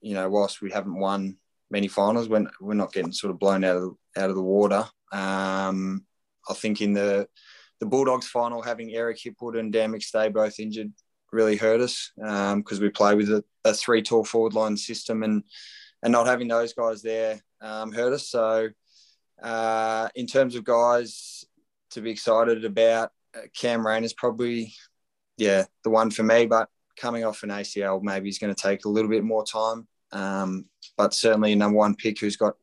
you 0.00 0.14
know, 0.14 0.30
whilst 0.30 0.62
we 0.62 0.70
haven't 0.70 0.98
won 0.98 1.36
many 1.70 1.88
finals, 1.88 2.28
we're, 2.28 2.50
we're 2.58 2.72
not 2.72 2.92
getting 2.92 3.12
sort 3.12 3.32
of 3.32 3.38
blown 3.38 3.64
out 3.64 3.76
of 3.76 3.96
out 4.16 4.30
of 4.30 4.36
the 4.36 4.42
water. 4.42 4.88
I 5.12 6.54
think 6.54 6.80
in 6.80 6.94
the 6.94 7.28
the 7.80 7.86
Bulldogs 7.86 8.26
final, 8.26 8.62
having 8.62 8.92
Eric 8.92 9.18
Hipwood 9.18 9.58
and 9.58 9.72
Dan 9.72 9.92
McStay 9.92 10.32
both 10.32 10.58
injured 10.58 10.92
really 11.32 11.56
hurt 11.56 11.80
us 11.80 12.12
because 12.16 12.78
um, 12.78 12.80
we 12.80 12.88
play 12.88 13.14
with 13.14 13.28
a, 13.28 13.44
a, 13.64 13.74
three 13.74 14.02
tall 14.02 14.24
forward 14.24 14.54
line 14.54 14.76
system 14.76 15.22
and 15.22 15.42
and 16.02 16.12
not 16.12 16.26
having 16.26 16.48
those 16.48 16.74
guys 16.74 17.02
there 17.02 17.40
um, 17.60 17.90
hurt 17.90 18.12
us. 18.12 18.28
So 18.28 18.68
uh, 19.42 20.08
in 20.14 20.26
terms 20.26 20.54
of 20.54 20.64
guys 20.64 21.44
to 21.90 22.00
be 22.00 22.10
excited 22.10 22.64
about, 22.64 23.10
uh, 23.34 23.40
Cam 23.56 23.86
Rayner 23.86 24.04
is 24.04 24.12
probably 24.12 24.74
yeah 25.36 25.64
the 25.82 25.90
one 25.90 26.10
for 26.10 26.22
me. 26.22 26.46
But 26.46 26.68
coming 26.96 27.24
off 27.24 27.42
an 27.42 27.50
ACL, 27.50 28.02
maybe 28.02 28.28
he's 28.28 28.38
going 28.38 28.54
to 28.54 28.62
take 28.62 28.84
a 28.84 28.90
little 28.90 29.10
bit 29.10 29.24
more 29.24 29.44
time. 29.44 29.88
Um, 30.12 30.66
but 30.96 31.12
certainly 31.12 31.52
a 31.52 31.56
number 31.56 31.76
one 31.76 31.96
pick 31.96 32.20
who's 32.20 32.36
got 32.36 32.54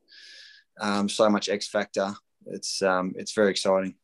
um, 0.80 1.10
so 1.10 1.30
much 1.30 1.50
X 1.50 1.68
factor. 1.68 2.13
It's 2.46 2.82
um, 2.82 3.13
it's 3.18 3.34
very 3.34 3.51
exciting. 3.51 3.96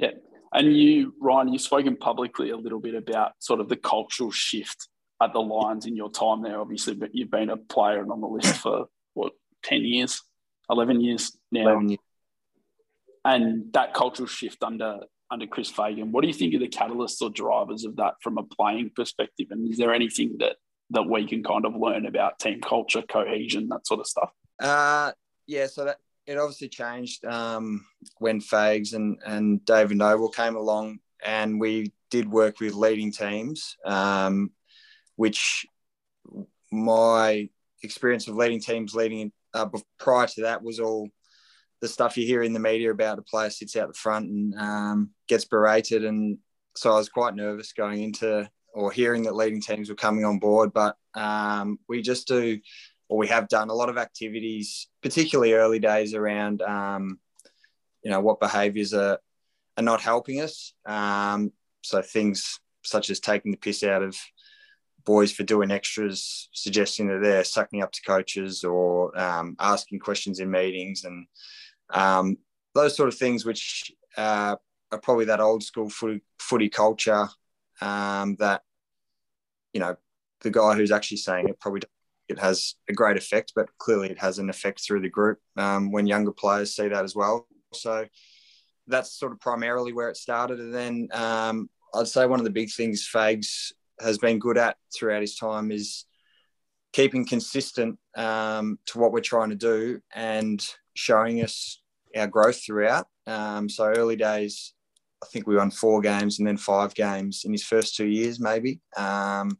Yeah. 0.00 0.12
And 0.52 0.74
you, 0.74 1.14
Ryan, 1.20 1.52
you've 1.52 1.62
spoken 1.62 1.96
publicly 1.96 2.50
a 2.50 2.56
little 2.56 2.80
bit 2.80 2.94
about 2.94 3.32
sort 3.38 3.60
of 3.60 3.68
the 3.68 3.76
cultural 3.76 4.30
shift 4.30 4.88
at 5.22 5.32
the 5.32 5.40
Lions 5.40 5.86
in 5.86 5.94
your 5.94 6.10
time 6.10 6.42
there, 6.42 6.60
obviously, 6.60 6.94
but 6.94 7.14
you've 7.14 7.30
been 7.30 7.50
a 7.50 7.56
player 7.56 8.00
and 8.00 8.10
on 8.10 8.20
the 8.20 8.26
list 8.26 8.56
for 8.56 8.86
what, 9.14 9.32
10 9.62 9.82
years, 9.82 10.22
11 10.70 11.00
years 11.00 11.36
now. 11.52 11.68
11 11.68 11.88
years. 11.90 12.00
And 13.24 13.72
that 13.74 13.92
cultural 13.94 14.26
shift 14.26 14.62
under 14.62 15.00
under 15.32 15.46
Chris 15.46 15.70
Fagan, 15.70 16.10
what 16.10 16.22
do 16.22 16.26
you 16.26 16.34
think 16.34 16.54
are 16.54 16.58
the 16.58 16.68
catalysts 16.68 17.22
or 17.22 17.30
drivers 17.30 17.84
of 17.84 17.94
that 17.96 18.14
from 18.20 18.36
a 18.36 18.42
playing 18.42 18.90
perspective? 18.96 19.46
And 19.50 19.70
is 19.70 19.78
there 19.78 19.94
anything 19.94 20.36
that 20.38 20.56
that 20.90 21.02
we 21.02 21.26
can 21.28 21.44
kind 21.44 21.66
of 21.66 21.76
learn 21.76 22.06
about 22.06 22.40
team 22.40 22.60
culture, 22.60 23.02
cohesion, 23.02 23.68
that 23.68 23.86
sort 23.86 24.00
of 24.00 24.06
stuff? 24.06 24.30
Uh, 24.58 25.12
yeah, 25.46 25.66
so 25.66 25.84
that 25.84 25.98
it 26.26 26.36
obviously 26.36 26.68
changed 26.68 27.24
um, 27.24 27.84
when 28.18 28.40
Fags 28.40 28.94
and, 28.94 29.18
and 29.24 29.64
David 29.64 29.96
Noble 29.96 30.28
came 30.28 30.56
along, 30.56 30.98
and 31.24 31.60
we 31.60 31.92
did 32.10 32.30
work 32.30 32.60
with 32.60 32.74
leading 32.74 33.12
teams, 33.12 33.76
um, 33.84 34.50
which 35.16 35.66
my 36.70 37.48
experience 37.82 38.28
of 38.28 38.36
leading 38.36 38.60
teams 38.60 38.94
leading 38.94 39.32
uh, 39.54 39.66
prior 39.98 40.26
to 40.26 40.42
that 40.42 40.62
was 40.62 40.78
all 40.78 41.08
the 41.80 41.88
stuff 41.88 42.16
you 42.16 42.26
hear 42.26 42.42
in 42.42 42.52
the 42.52 42.60
media 42.60 42.90
about 42.90 43.18
a 43.18 43.22
player 43.22 43.50
sits 43.50 43.76
out 43.76 43.88
the 43.88 43.94
front 43.94 44.28
and 44.28 44.54
um, 44.58 45.10
gets 45.28 45.44
berated. 45.44 46.04
And 46.04 46.38
so 46.76 46.92
I 46.92 46.96
was 46.96 47.08
quite 47.08 47.34
nervous 47.34 47.72
going 47.72 48.02
into 48.02 48.48
or 48.72 48.92
hearing 48.92 49.22
that 49.24 49.34
leading 49.34 49.60
teams 49.60 49.88
were 49.88 49.94
coming 49.94 50.24
on 50.24 50.38
board. 50.38 50.72
But 50.72 50.96
um, 51.14 51.78
we 51.88 52.02
just 52.02 52.28
do 52.28 52.60
or 53.10 53.18
we 53.18 53.26
have 53.26 53.48
done 53.48 53.70
a 53.70 53.74
lot 53.74 53.88
of 53.88 53.98
activities, 53.98 54.86
particularly 55.02 55.52
early 55.52 55.80
days 55.80 56.14
around, 56.14 56.62
um, 56.62 57.18
you 58.04 58.10
know, 58.10 58.20
what 58.20 58.38
behaviours 58.38 58.94
are, 58.94 59.18
are 59.76 59.82
not 59.82 60.00
helping 60.00 60.40
us. 60.40 60.72
Um, 60.86 61.52
so 61.82 62.02
things 62.02 62.60
such 62.84 63.10
as 63.10 63.18
taking 63.18 63.50
the 63.50 63.58
piss 63.58 63.82
out 63.82 64.04
of 64.04 64.16
boys 65.04 65.32
for 65.32 65.42
doing 65.42 65.72
extras, 65.72 66.48
suggesting 66.52 67.08
that 67.08 67.20
they're 67.20 67.42
sucking 67.42 67.82
up 67.82 67.90
to 67.90 68.02
coaches 68.02 68.62
or 68.62 69.18
um, 69.18 69.56
asking 69.58 69.98
questions 69.98 70.38
in 70.38 70.48
meetings 70.48 71.02
and 71.04 71.26
um, 71.92 72.36
those 72.76 72.94
sort 72.94 73.08
of 73.08 73.18
things, 73.18 73.44
which 73.44 73.90
uh, 74.16 74.54
are 74.92 75.00
probably 75.00 75.24
that 75.24 75.40
old 75.40 75.64
school 75.64 75.90
footy, 75.90 76.22
footy 76.38 76.68
culture 76.68 77.28
um, 77.80 78.36
that, 78.36 78.62
you 79.72 79.80
know, 79.80 79.96
the 80.42 80.50
guy 80.50 80.74
who's 80.76 80.92
actually 80.92 81.16
saying 81.16 81.48
it 81.48 81.58
probably 81.58 81.80
it 82.30 82.38
has 82.38 82.76
a 82.88 82.92
great 82.92 83.16
effect, 83.16 83.52
but 83.54 83.68
clearly 83.78 84.08
it 84.10 84.18
has 84.18 84.38
an 84.38 84.48
effect 84.48 84.80
through 84.80 85.00
the 85.00 85.08
group 85.08 85.38
um, 85.56 85.90
when 85.90 86.06
younger 86.06 86.32
players 86.32 86.74
see 86.74 86.88
that 86.88 87.04
as 87.04 87.14
well. 87.14 87.46
So 87.74 88.06
that's 88.86 89.18
sort 89.18 89.32
of 89.32 89.40
primarily 89.40 89.92
where 89.92 90.08
it 90.08 90.16
started. 90.16 90.60
And 90.60 90.74
then 90.74 91.08
um, 91.12 91.68
I'd 91.94 92.06
say 92.06 92.26
one 92.26 92.40
of 92.40 92.44
the 92.44 92.50
big 92.50 92.70
things 92.70 93.08
Fags 93.12 93.72
has 94.00 94.18
been 94.18 94.38
good 94.38 94.58
at 94.58 94.76
throughout 94.94 95.20
his 95.22 95.36
time 95.36 95.70
is 95.70 96.04
keeping 96.92 97.26
consistent 97.26 97.98
um, 98.16 98.78
to 98.86 98.98
what 98.98 99.12
we're 99.12 99.20
trying 99.20 99.50
to 99.50 99.56
do 99.56 100.00
and 100.14 100.64
showing 100.94 101.42
us 101.42 101.82
our 102.16 102.26
growth 102.26 102.64
throughout. 102.64 103.06
Um, 103.26 103.68
so 103.68 103.86
early 103.86 104.16
days, 104.16 104.72
I 105.22 105.26
think 105.26 105.46
we 105.46 105.56
won 105.56 105.70
four 105.70 106.00
games 106.00 106.38
and 106.38 106.48
then 106.48 106.56
five 106.56 106.94
games 106.94 107.42
in 107.44 107.52
his 107.52 107.64
first 107.64 107.96
two 107.96 108.06
years, 108.06 108.40
maybe. 108.40 108.80
Um, 108.96 109.58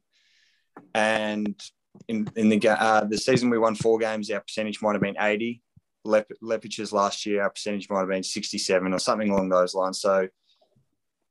and 0.94 1.60
in 2.08 2.28
in 2.36 2.48
the 2.48 2.68
uh, 2.68 3.04
the 3.04 3.18
season 3.18 3.50
we 3.50 3.58
won 3.58 3.74
four 3.74 3.98
games, 3.98 4.30
our 4.30 4.40
percentage 4.40 4.80
might 4.82 4.92
have 4.92 5.02
been 5.02 5.20
eighty. 5.20 5.62
Lep- 6.04 6.30
Leppitsch's 6.42 6.92
last 6.92 7.26
year, 7.26 7.42
our 7.42 7.50
percentage 7.50 7.90
might 7.90 8.00
have 8.00 8.08
been 8.08 8.22
sixty-seven 8.22 8.92
or 8.92 8.98
something 8.98 9.30
along 9.30 9.48
those 9.48 9.74
lines. 9.74 10.00
So 10.00 10.28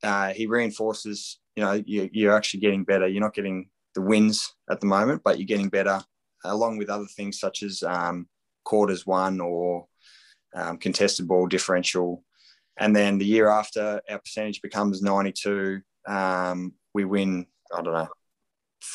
uh, 0.03 0.33
he 0.33 0.45
reinforces, 0.45 1.39
you 1.55 1.63
know, 1.63 1.73
you, 1.85 2.09
you're 2.13 2.35
actually 2.35 2.61
getting 2.61 2.83
better. 2.83 3.07
You're 3.07 3.21
not 3.21 3.33
getting 3.33 3.69
the 3.95 4.01
wins 4.01 4.53
at 4.69 4.79
the 4.79 4.87
moment, 4.87 5.21
but 5.23 5.39
you're 5.39 5.45
getting 5.45 5.69
better, 5.69 6.01
along 6.43 6.77
with 6.77 6.89
other 6.89 7.07
things 7.15 7.39
such 7.39 7.63
as 7.63 7.83
um, 7.83 8.27
quarters 8.63 9.05
won 9.05 9.41
or 9.41 9.87
um, 10.55 10.77
contested 10.77 11.27
ball 11.27 11.47
differential. 11.47 12.23
And 12.77 12.95
then 12.95 13.17
the 13.17 13.25
year 13.25 13.49
after, 13.49 14.01
our 14.09 14.19
percentage 14.19 14.61
becomes 14.61 15.01
92. 15.01 15.81
Um, 16.07 16.73
we 16.93 17.03
win, 17.03 17.45
I 17.75 17.81
don't 17.81 17.93
know, 17.93 18.07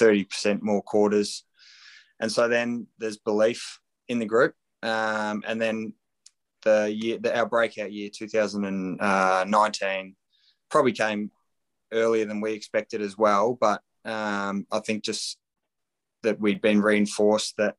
30% 0.00 0.62
more 0.62 0.82
quarters. 0.82 1.44
And 2.24 2.32
so 2.32 2.48
then 2.48 2.88
there's 2.96 3.18
belief 3.18 3.78
in 4.08 4.18
the 4.18 4.24
group. 4.24 4.54
Um, 4.82 5.44
and 5.46 5.60
then 5.60 5.92
the 6.62 6.90
year, 6.90 7.18
the, 7.18 7.36
our 7.36 7.44
breakout 7.44 7.92
year, 7.92 8.08
2019, 8.10 10.16
probably 10.70 10.92
came 10.92 11.30
earlier 11.92 12.24
than 12.24 12.40
we 12.40 12.54
expected 12.54 13.02
as 13.02 13.18
well. 13.18 13.58
But 13.60 13.82
um, 14.06 14.66
I 14.72 14.78
think 14.78 15.04
just 15.04 15.36
that 16.22 16.40
we'd 16.40 16.62
been 16.62 16.80
reinforced 16.80 17.58
that, 17.58 17.76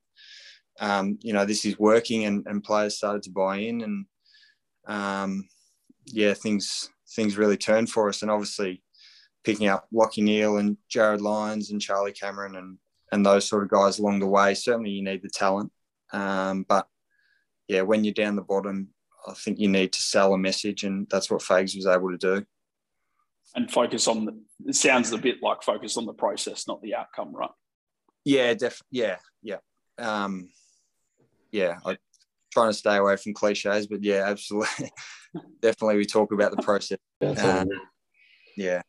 um, 0.80 1.18
you 1.24 1.34
know, 1.34 1.46
this 1.46 1.66
is 1.66 1.80
working 1.80 2.26
and, 2.26 2.46
and 2.46 2.64
players 2.64 2.98
started 2.98 3.24
to 3.24 3.32
buy 3.32 3.58
in 3.58 3.82
and, 3.82 4.06
um, 4.86 5.50
yeah, 6.06 6.36
things 6.36 6.92
things 7.16 7.36
really 7.36 7.58
turned 7.58 7.90
for 7.90 8.10
us. 8.10 8.22
And 8.22 8.30
obviously 8.30 8.84
picking 9.44 9.70
up 9.70 9.88
Lachie 9.92 10.22
Neale 10.22 10.58
and 10.58 10.78
Jarryd 10.88 11.22
Lyons 11.22 11.72
and 11.72 11.82
Charlie 11.82 12.12
Cameron 12.12 12.56
and 12.56 12.78
and 13.16 13.26
those 13.26 13.48
sort 13.48 13.64
of 13.64 13.70
guys 13.70 13.98
along 13.98 14.20
the 14.20 14.28
way. 14.28 14.54
Certainly, 14.54 14.92
you 14.92 15.04
need 15.04 15.24
the 15.24 15.30
talent, 15.30 15.72
um, 16.12 16.66
but 16.68 16.88
yeah, 17.68 17.82
when 17.82 18.04
you're 18.04 18.14
down 18.14 18.36
the 18.36 18.42
bottom, 18.42 18.90
I 19.28 19.34
think 19.34 19.58
you 19.58 19.70
need 19.70 19.94
to 19.94 20.02
sell 20.02 20.34
a 20.34 20.38
message, 20.38 20.84
and 20.84 21.08
that's 21.10 21.32
what 21.32 21.42
Fags 21.42 21.76
was 21.76 21.88
able 21.88 22.12
to 22.12 22.18
do. 22.18 22.46
And 23.56 23.72
focus 23.72 24.08
on 24.08 24.26
the. 24.26 24.38
It 24.68 24.76
sounds 24.76 25.12
a 25.12 25.18
bit 25.18 25.42
like 25.42 25.64
focus 25.64 25.98
on 25.98 26.06
the 26.06 26.14
process, 26.14 26.68
not 26.68 26.82
the 26.82 26.94
outcome, 26.96 27.34
right? 27.34 27.50
Yeah, 28.26 28.54
def. 28.54 28.82
Yeah, 28.92 29.18
yeah, 29.42 29.58
um, 29.98 30.50
yeah. 31.52 31.78
I 31.86 31.98
trying 32.52 32.70
to 32.70 32.74
stay 32.74 32.98
away 32.98 33.16
from 33.18 33.34
cliches, 33.34 33.88
but 33.88 34.04
yeah, 34.04 34.26
absolutely, 34.26 34.92
definitely. 35.62 35.98
We 35.98 36.06
talk 36.06 36.32
about 36.34 36.52
the 36.52 36.62
process. 36.62 37.00
Uh, 37.22 37.66
yeah. 38.58 38.82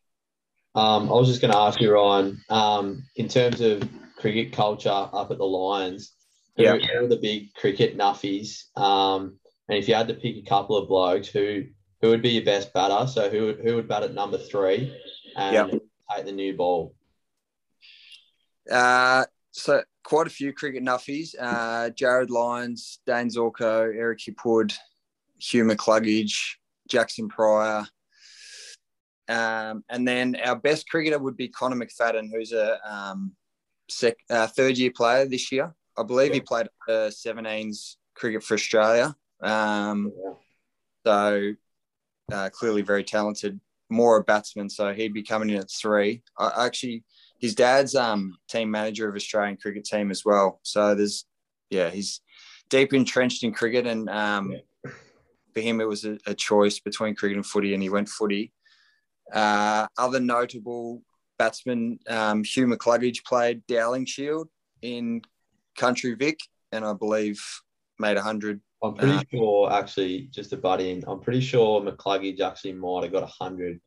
Um, 0.75 1.09
I 1.09 1.13
was 1.13 1.27
just 1.27 1.41
going 1.41 1.51
to 1.51 1.57
ask 1.57 1.81
you, 1.81 1.91
Ryan, 1.91 2.39
um, 2.49 3.03
in 3.15 3.27
terms 3.27 3.61
of 3.61 3.81
cricket 4.17 4.51
culture 4.51 4.89
up 4.89 5.31
at 5.31 5.37
the 5.37 5.45
Lions, 5.45 6.13
who, 6.55 6.63
yeah. 6.63 6.77
who 6.77 7.05
are 7.05 7.07
the 7.07 7.17
big 7.17 7.53
cricket 7.53 7.97
nuffies? 7.97 8.75
Um, 8.75 9.37
and 9.69 9.77
if 9.77 9.87
you 9.87 9.95
had 9.95 10.07
to 10.07 10.13
pick 10.13 10.37
a 10.37 10.49
couple 10.49 10.77
of 10.77 10.87
blokes, 10.87 11.27
who 11.27 11.63
who 12.01 12.09
would 12.09 12.21
be 12.21 12.29
your 12.29 12.45
best 12.45 12.73
batter? 12.73 13.07
So 13.07 13.29
who 13.29 13.47
would, 13.47 13.59
who 13.59 13.75
would 13.75 13.87
bat 13.87 14.03
at 14.03 14.13
number 14.13 14.37
three 14.37 14.95
and 15.35 15.53
yep. 15.53 15.81
take 16.15 16.25
the 16.25 16.31
new 16.31 16.55
ball? 16.55 16.93
Uh, 18.71 19.25
so 19.51 19.81
quite 20.03 20.27
a 20.27 20.29
few 20.29 20.53
cricket 20.53 20.83
nuffies. 20.83 21.33
Uh, 21.39 21.89
Jarryd 21.89 22.29
Lyons, 22.29 22.99
Dane 23.07 23.29
Zorko, 23.29 23.93
Eric 23.95 24.19
Hipwood, 24.19 24.75
Hugh 25.39 25.65
McCluggage, 25.65 26.35
Jaxon 26.89 27.29
Prior, 27.29 27.87
um, 29.29 29.83
and 29.89 30.07
then 30.07 30.35
our 30.43 30.55
best 30.55 30.89
cricketer 30.89 31.19
would 31.19 31.35
be 31.35 31.49
Connor 31.49 31.75
McFadden, 31.75 32.29
who's 32.31 32.53
a 32.53 32.79
um, 32.89 33.33
sec, 33.89 34.17
uh, 34.29 34.47
third 34.47 34.77
year 34.77 34.91
player 34.95 35.25
this 35.25 35.51
year. 35.51 35.73
I 35.97 36.03
believe 36.03 36.33
he 36.33 36.41
played 36.41 36.67
uh, 36.87 37.09
17s 37.09 37.95
cricket 38.15 38.43
for 38.43 38.53
Australia. 38.53 39.15
Um, 39.41 40.11
so 41.05 41.53
uh, 42.31 42.49
clearly 42.49 42.81
very 42.81 43.03
talented, 43.03 43.59
more 43.89 44.17
a 44.17 44.23
batsman. 44.23 44.69
So 44.69 44.93
he'd 44.93 45.13
be 45.13 45.23
coming 45.23 45.49
in 45.49 45.57
at 45.57 45.71
three. 45.71 46.21
I, 46.37 46.65
actually, 46.65 47.03
his 47.39 47.55
dad's 47.55 47.95
um, 47.95 48.37
team 48.49 48.69
manager 48.69 49.07
of 49.07 49.15
Australian 49.15 49.57
cricket 49.57 49.85
team 49.85 50.11
as 50.11 50.23
well. 50.25 50.59
So 50.63 50.95
there's, 50.95 51.25
yeah, 51.69 51.89
he's 51.89 52.21
deep 52.69 52.93
entrenched 52.93 53.43
in 53.43 53.53
cricket. 53.53 53.87
And 53.87 54.09
um, 54.09 54.55
for 55.53 55.61
him, 55.61 55.81
it 55.81 55.87
was 55.87 56.05
a, 56.05 56.17
a 56.25 56.33
choice 56.33 56.79
between 56.79 57.15
cricket 57.15 57.37
and 57.37 57.45
footy, 57.45 57.73
and 57.73 57.81
he 57.81 57.89
went 57.89 58.09
footy. 58.09 58.51
Uh, 59.33 59.87
other 59.97 60.19
notable 60.19 61.01
batsmen, 61.37 61.99
um, 62.07 62.43
Hugh 62.43 62.67
McCluggage 62.67 63.23
played 63.23 63.65
Dowling 63.67 64.05
Shield 64.05 64.49
in 64.81 65.21
Country 65.75 66.15
Vic, 66.15 66.39
and 66.71 66.83
I 66.85 66.93
believe 66.93 67.41
made 67.99 68.15
100. 68.15 68.61
I'm 68.83 68.93
pretty 68.93 69.13
uh, 69.13 69.23
sure, 69.31 69.71
actually, 69.71 70.29
just 70.31 70.51
to 70.51 70.57
butt 70.57 70.81
in, 70.81 71.03
I'm 71.07 71.19
pretty 71.19 71.41
sure 71.41 71.81
McCluggage 71.81 72.39
actually 72.41 72.73
might 72.73 73.03
have 73.03 73.11
got 73.11 73.23
100 73.23 73.79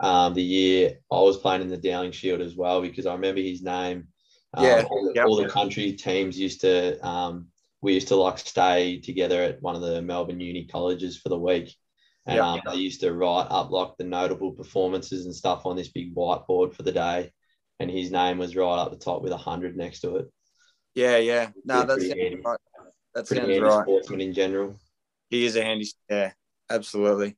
um, 0.00 0.34
the 0.34 0.42
year 0.42 0.98
I 1.10 1.20
was 1.20 1.38
playing 1.38 1.62
in 1.62 1.68
the 1.68 1.76
Dowling 1.76 2.12
Shield 2.12 2.40
as 2.40 2.54
well, 2.54 2.82
because 2.82 3.06
I 3.06 3.14
remember 3.14 3.40
his 3.40 3.62
name. 3.62 4.08
Um, 4.54 4.64
yeah, 4.64 4.84
all 4.88 5.04
the, 5.04 5.12
yep. 5.14 5.26
all 5.26 5.36
the, 5.36 5.48
country 5.48 5.92
teams 5.92 6.38
used 6.38 6.60
to, 6.62 7.04
um, 7.06 7.48
we 7.80 7.94
used 7.94 8.08
to 8.08 8.16
like 8.16 8.38
stay 8.38 9.00
together 9.00 9.42
at 9.42 9.60
one 9.62 9.74
of 9.74 9.82
the 9.82 10.02
Melbourne 10.02 10.40
uni 10.40 10.64
colleges 10.66 11.16
for 11.18 11.28
the 11.28 11.38
week. 11.38 11.74
And 12.26 12.40
um, 12.40 12.60
they 12.66 12.76
used 12.76 13.00
to 13.02 13.12
write 13.12 13.46
up 13.50 13.70
like 13.70 13.90
the 13.98 14.04
notable 14.04 14.52
performances 14.52 15.26
and 15.26 15.34
stuff 15.34 15.64
on 15.64 15.76
this 15.76 15.88
big 15.88 16.14
whiteboard 16.14 16.74
for 16.74 16.82
the 16.82 16.92
day. 16.92 17.30
And 17.78 17.90
his 17.90 18.10
name 18.10 18.38
was 18.38 18.56
right 18.56 18.78
up 18.78 18.90
the 18.90 18.98
top 18.98 19.22
with 19.22 19.32
a 19.32 19.36
hundred 19.36 19.76
next 19.76 20.00
to 20.00 20.16
it. 20.16 20.26
Yeah, 20.94 21.18
yeah. 21.18 21.50
No, 21.64 21.84
that's 21.84 22.04
right. 22.04 22.58
That 23.14 23.28
sounds 23.28 23.60
right. 23.60 23.82
Sportsman 23.82 24.20
in 24.20 24.32
general. 24.32 24.78
He 25.30 25.44
is 25.44 25.56
a 25.56 25.62
handy, 25.62 25.88
yeah, 26.08 26.32
absolutely. 26.70 27.36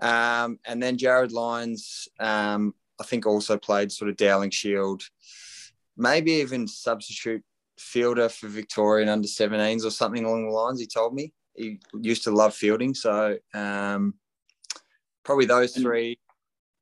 Um, 0.00 0.58
and 0.64 0.82
then 0.82 0.96
Jarryd 0.96 1.32
Lyons, 1.32 2.08
um, 2.18 2.74
I 3.00 3.04
think 3.04 3.26
also 3.26 3.58
played 3.58 3.92
sort 3.92 4.10
of 4.10 4.16
Dowling 4.16 4.50
Shield, 4.50 5.02
maybe 5.96 6.32
even 6.32 6.66
substitute 6.66 7.42
fielder 7.78 8.28
for 8.28 8.48
Victorian 8.48 9.08
under 9.08 9.28
17s 9.28 9.84
or 9.84 9.90
something 9.90 10.24
along 10.24 10.46
the 10.46 10.52
lines. 10.52 10.80
He 10.80 10.86
told 10.86 11.14
me 11.14 11.32
he 11.54 11.80
used 12.00 12.24
to 12.24 12.30
love 12.30 12.54
fielding, 12.54 12.94
so 12.94 13.38
um, 13.54 14.14
probably 15.30 15.46
those 15.46 15.72
three. 15.72 16.18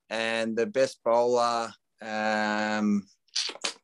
And 0.09 0.57
the 0.57 0.65
best 0.65 1.01
bowler, 1.05 1.71
um, 2.01 3.07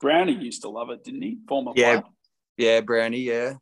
Brownie 0.00 0.32
used 0.32 0.62
to 0.62 0.70
love 0.70 0.88
it, 0.88 1.04
didn't 1.04 1.20
he? 1.20 1.36
Former 1.46 1.72
yeah, 1.76 2.00
player. 2.00 2.12
yeah, 2.56 2.80
Brownie, 2.80 3.20
yeah, 3.20 3.54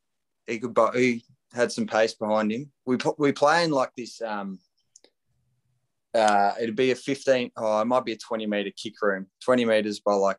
he 0.46 0.60
could, 0.60 0.78
he 0.94 1.24
had 1.52 1.72
some 1.72 1.88
pace 1.88 2.14
behind 2.14 2.52
him. 2.52 2.70
We 2.86 2.98
we 3.18 3.32
play 3.32 3.64
in 3.64 3.72
like 3.72 3.90
this. 3.96 4.22
Um, 4.22 4.60
uh, 6.14 6.52
it'd 6.60 6.76
be 6.76 6.92
a 6.92 6.94
15, 6.94 7.50
oh, 7.56 7.80
it 7.80 7.86
might 7.86 8.04
be 8.04 8.12
a 8.12 8.18
20 8.18 8.46
meter 8.46 8.70
kick 8.76 8.94
room, 9.02 9.26
20 9.44 9.64
meters 9.64 9.98
by 9.98 10.12
like 10.12 10.36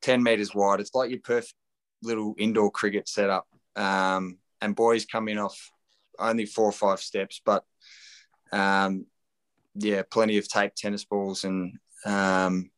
10 0.00 0.22
meters 0.22 0.54
wide. 0.54 0.80
It's 0.80 0.94
like 0.94 1.10
your 1.10 1.20
perfect 1.20 1.54
little 2.00 2.34
indoor 2.38 2.70
cricket 2.70 3.06
setup. 3.06 3.46
Um, 3.76 4.38
and 4.62 4.74
boys 4.76 5.04
come 5.04 5.28
in 5.28 5.38
off 5.38 5.58
only 6.18 6.46
four 6.46 6.66
or 6.66 6.72
five 6.72 7.00
steps, 7.00 7.42
but 7.44 7.64
um, 8.52 9.06
yeah, 9.74 10.02
plenty 10.10 10.38
of 10.38 10.48
tape 10.48 10.74
tennis 10.74 11.04
balls 11.04 11.44
and 11.44 11.78
um, 12.06 12.70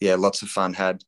yeah, 0.00 0.14
lots 0.14 0.42
of 0.42 0.48
fun 0.48 0.72
had 0.74 1.02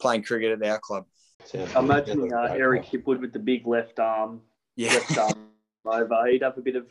playing 0.00 0.22
cricket 0.22 0.60
at 0.60 0.68
our 0.68 0.78
club. 0.78 1.04
Sounds 1.44 1.74
I'm 1.74 1.84
imagining 1.84 2.32
uh, 2.32 2.48
Eric 2.50 2.84
call. 2.84 3.00
Hipwood 3.00 3.20
with 3.20 3.32
the 3.32 3.38
big 3.38 3.66
left 3.66 3.98
arm, 3.98 4.40
Yeah, 4.76 4.94
left 4.94 5.18
arm 5.18 5.48
over. 5.84 6.26
He'd 6.28 6.42
have 6.42 6.58
a 6.58 6.60
bit 6.60 6.76
of, 6.76 6.86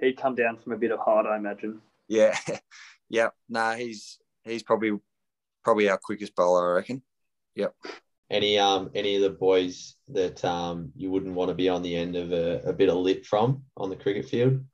he'd 0.00 0.16
come 0.16 0.34
down 0.34 0.58
from 0.58 0.72
a 0.72 0.76
bit 0.76 0.90
of 0.92 0.98
height, 1.00 1.26
I 1.26 1.36
imagine. 1.36 1.80
yeah, 2.08 2.36
yeah. 3.08 3.28
Nah, 3.48 3.74
he's 3.74 4.18
he's 4.44 4.62
probably 4.62 4.92
probably 5.62 5.88
our 5.88 5.98
quickest 5.98 6.34
bowler, 6.34 6.72
I 6.72 6.76
reckon. 6.76 7.02
Yep. 7.54 7.74
Any 8.30 8.58
um 8.58 8.90
any 8.94 9.16
of 9.16 9.22
the 9.22 9.30
boys 9.30 9.96
that 10.08 10.44
um 10.44 10.90
you 10.96 11.10
wouldn't 11.10 11.34
want 11.34 11.48
to 11.50 11.54
be 11.54 11.68
on 11.68 11.82
the 11.82 11.94
end 11.96 12.16
of 12.16 12.32
a, 12.32 12.60
a 12.66 12.72
bit 12.72 12.88
of 12.88 12.96
lip 12.96 13.24
from 13.24 13.62
on 13.76 13.90
the 13.90 13.96
cricket 13.96 14.26
field? 14.28 14.64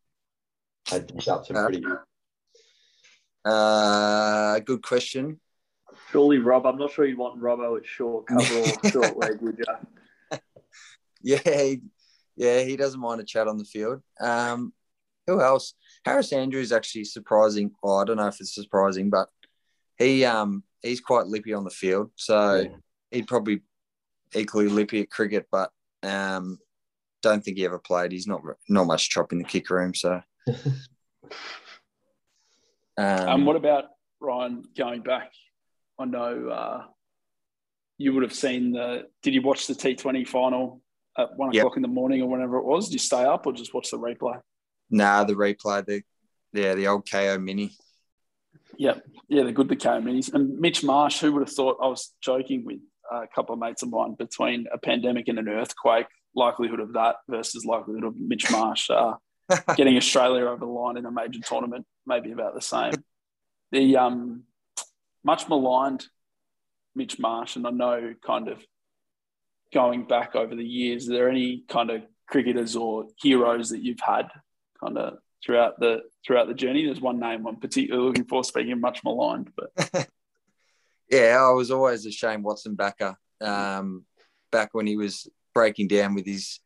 I'd 0.92 1.28
up 1.28 1.46
some 1.46 1.56
Uh, 1.56 1.66
pretty 1.66 1.84
Uh, 1.84 1.96
good 3.44 4.82
question. 4.82 5.40
Surely 6.10 6.38
Rob, 6.38 6.66
I'm 6.66 6.78
not 6.78 6.92
sure 6.92 7.04
you'd 7.04 7.18
want 7.18 7.40
Robbo 7.40 7.78
at 7.78 7.86
short 7.86 8.26
cover 8.26 8.54
or 8.54 8.78
short 8.90 9.16
leg, 9.16 9.40
would 9.40 9.58
you? 9.58 10.38
Yeah, 11.22 11.38
he, 11.44 11.80
yeah, 12.36 12.62
he 12.62 12.76
doesn't 12.76 13.00
mind 13.00 13.20
a 13.20 13.24
chat 13.24 13.48
on 13.48 13.58
the 13.58 13.64
field. 13.64 14.02
Um, 14.20 14.72
who 15.26 15.40
else? 15.40 15.74
Harris 16.04 16.32
Andrews 16.32 16.72
actually 16.72 17.04
surprising. 17.04 17.72
Well, 17.82 17.98
I 17.98 18.04
don't 18.04 18.16
know 18.16 18.26
if 18.26 18.40
it's 18.40 18.54
surprising, 18.54 19.10
but 19.10 19.28
he 19.98 20.24
um 20.24 20.64
he's 20.82 21.00
quite 21.00 21.26
lippy 21.26 21.52
on 21.52 21.64
the 21.64 21.70
field, 21.70 22.10
so 22.16 22.62
Yeah. 22.62 22.68
he'd 23.10 23.26
probably 23.28 23.60
equally 24.34 24.68
lippy 24.68 25.02
at 25.02 25.10
cricket, 25.10 25.46
but 25.52 25.70
um 26.02 26.58
don't 27.22 27.44
think 27.44 27.58
he 27.58 27.66
ever 27.66 27.78
played. 27.78 28.12
He's 28.12 28.26
not 28.26 28.40
not 28.68 28.86
much 28.86 29.10
chop 29.10 29.32
in 29.32 29.38
the 29.38 29.44
kick 29.44 29.68
room, 29.70 29.94
so. 29.94 30.22
And 32.96 33.28
Um, 33.28 33.44
what 33.46 33.56
about 33.56 33.84
Ryan 34.20 34.62
going 34.76 35.02
back? 35.02 35.32
I 35.98 36.04
know 36.06 36.48
uh, 36.48 36.84
you 37.98 38.12
would 38.14 38.22
have 38.22 38.32
seen 38.34 38.72
the. 38.72 39.06
Did 39.22 39.34
you 39.34 39.42
watch 39.42 39.66
the 39.66 39.74
T20 39.74 40.26
final 40.26 40.80
at 41.18 41.36
one 41.36 41.52
Yep. 41.52 41.60
o'clock 41.62 41.76
in 41.76 41.82
the 41.82 41.88
morning 41.88 42.22
or 42.22 42.28
whenever 42.28 42.56
it 42.58 42.64
was? 42.64 42.86
Did 42.86 42.94
you 42.94 42.98
stay 43.00 43.24
up 43.24 43.46
or 43.46 43.52
just 43.52 43.74
watch 43.74 43.90
the 43.90 43.98
replay? 43.98 44.40
nah, 44.92 45.22
the 45.24 45.34
replay, 45.34 45.84
the 45.86 46.02
yeah, 46.52 46.74
the 46.74 46.88
old 46.88 47.06
Kayo 47.06 47.40
mini. 47.40 47.70
Yeah, 48.76 48.94
Yeah, 49.28 49.44
they're 49.44 49.52
good, 49.52 49.68
the 49.68 49.76
Kayo 49.76 50.02
minis. 50.02 50.32
And 50.34 50.58
Mitch 50.58 50.82
Marsh, 50.82 51.20
who 51.20 51.32
would 51.32 51.46
have 51.46 51.52
thought 51.54 51.76
I 51.82 51.86
was 51.86 52.12
joking 52.20 52.64
with 52.64 52.78
a 53.12 53.26
couple 53.34 53.52
of 53.52 53.60
mates 53.60 53.82
of 53.84 53.90
mine 53.90 54.14
between 54.18 54.66
a 54.72 54.78
pandemic 54.78 55.28
and 55.28 55.38
an 55.38 55.48
earthquake, 55.48 56.06
likelihood 56.34 56.80
of 56.80 56.94
that 56.94 57.16
versus 57.28 57.64
likelihood 57.64 58.04
of 58.04 58.16
Mitch 58.16 58.50
Marsh 58.50 58.90
uh, 58.90 59.14
getting 59.76 59.96
Australia 59.96 60.46
over 60.46 60.64
the 60.64 60.70
line 60.70 60.96
in 60.96 61.06
a 61.06 61.10
major 61.10 61.40
tournament, 61.40 61.86
maybe 62.06 62.32
about 62.32 62.54
the 62.54 62.62
same. 62.62 62.92
The 63.72 63.96
um, 63.96 64.44
much 65.24 65.48
maligned 65.48 66.06
Mitch 66.94 67.18
Marsh, 67.18 67.56
and 67.56 67.66
I 67.66 67.70
know 67.70 68.14
kind 68.24 68.48
of 68.48 68.64
going 69.72 70.04
back 70.04 70.34
over 70.34 70.54
the 70.54 70.64
years, 70.64 71.08
are 71.08 71.12
there 71.12 71.28
any 71.28 71.64
kind 71.68 71.90
of 71.90 72.02
cricketers 72.28 72.76
or 72.76 73.06
heroes 73.20 73.70
that 73.70 73.82
you've 73.82 74.00
had 74.00 74.28
kind 74.82 74.98
of 74.98 75.18
throughout 75.44 75.78
the 75.78 76.02
throughout 76.26 76.48
the 76.48 76.54
journey? 76.54 76.84
There's 76.84 77.00
one 77.00 77.20
name 77.20 77.46
I'm 77.46 77.56
particularly 77.56 78.06
looking 78.06 78.24
for. 78.24 78.42
Speaking 78.44 78.72
of 78.72 78.80
much 78.80 79.02
maligned, 79.04 79.52
but 79.56 80.08
Yeah, 81.10 81.44
I 81.44 81.50
was 81.50 81.72
always 81.72 82.06
a 82.06 82.12
Shane 82.12 82.42
Watson 82.42 82.76
backer. 82.76 83.16
Um, 83.40 84.04
back 84.52 84.70
when 84.72 84.86
he 84.86 84.96
was 84.96 85.28
breaking 85.52 85.88
down 85.88 86.14
with 86.14 86.24
his, 86.24 86.60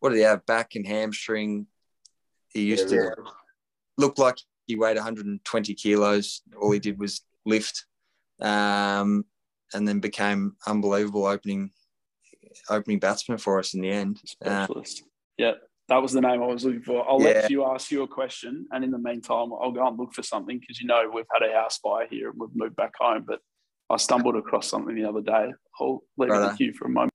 what 0.00 0.10
did 0.10 0.18
he 0.18 0.24
have, 0.24 0.44
back 0.44 0.74
and 0.74 0.86
hamstring. 0.86 1.66
He 2.52 2.62
used 2.64 2.88
to 2.88 2.96
Yeah. 2.96 3.10
look 3.98 4.18
like 4.18 4.38
he 4.66 4.76
weighed 4.76 4.96
120 4.96 5.74
kilos. 5.74 6.42
All 6.60 6.70
he 6.70 6.78
did 6.78 6.98
was 6.98 7.22
lift, 7.44 7.86
um, 8.40 9.24
and 9.72 9.86
then 9.86 10.00
became 10.00 10.56
unbelievable 10.66 11.26
opening 11.26 11.72
opening 12.68 12.98
batsman 12.98 13.38
for 13.38 13.58
us 13.58 13.74
in 13.74 13.80
the 13.80 13.90
end. 13.90 14.20
Uh, 14.44 14.64
specialist. 14.66 15.04
yeah, 15.38 15.52
that 15.88 15.98
was 16.02 16.12
the 16.12 16.20
name 16.20 16.42
I 16.42 16.46
was 16.46 16.64
looking 16.64 16.82
for. 16.82 17.08
I'll 17.08 17.20
Yeah. 17.20 17.40
let 17.42 17.50
you 17.50 17.64
ask 17.64 17.90
you 17.92 18.02
a 18.02 18.08
question, 18.08 18.66
and 18.72 18.82
in 18.84 18.90
the 18.90 18.98
meantime, 18.98 19.52
I'll 19.52 19.72
go 19.72 19.86
and 19.86 19.96
look 19.98 20.12
for 20.14 20.22
something 20.22 20.58
because 20.58 20.80
you 20.80 20.86
know 20.86 21.08
we've 21.12 21.26
had 21.32 21.48
a 21.48 21.52
house 21.54 21.78
fire 21.78 22.06
here 22.08 22.30
and 22.30 22.38
we've 22.40 22.54
moved 22.54 22.76
back 22.76 22.92
home, 22.98 23.24
but. 23.26 23.40
I 23.92 23.96
stumbled 23.96 24.36
across 24.36 24.68
something 24.68 24.94
the 24.94 25.04
other 25.04 25.20
day. 25.20 25.52
I'll 25.80 26.04
leave 26.16 26.28
it 26.30 26.32
Righto. 26.34 26.50
with 26.50 26.60
you 26.60 26.72
for 26.74 26.84
a 26.84 26.88
moment. 26.88 27.09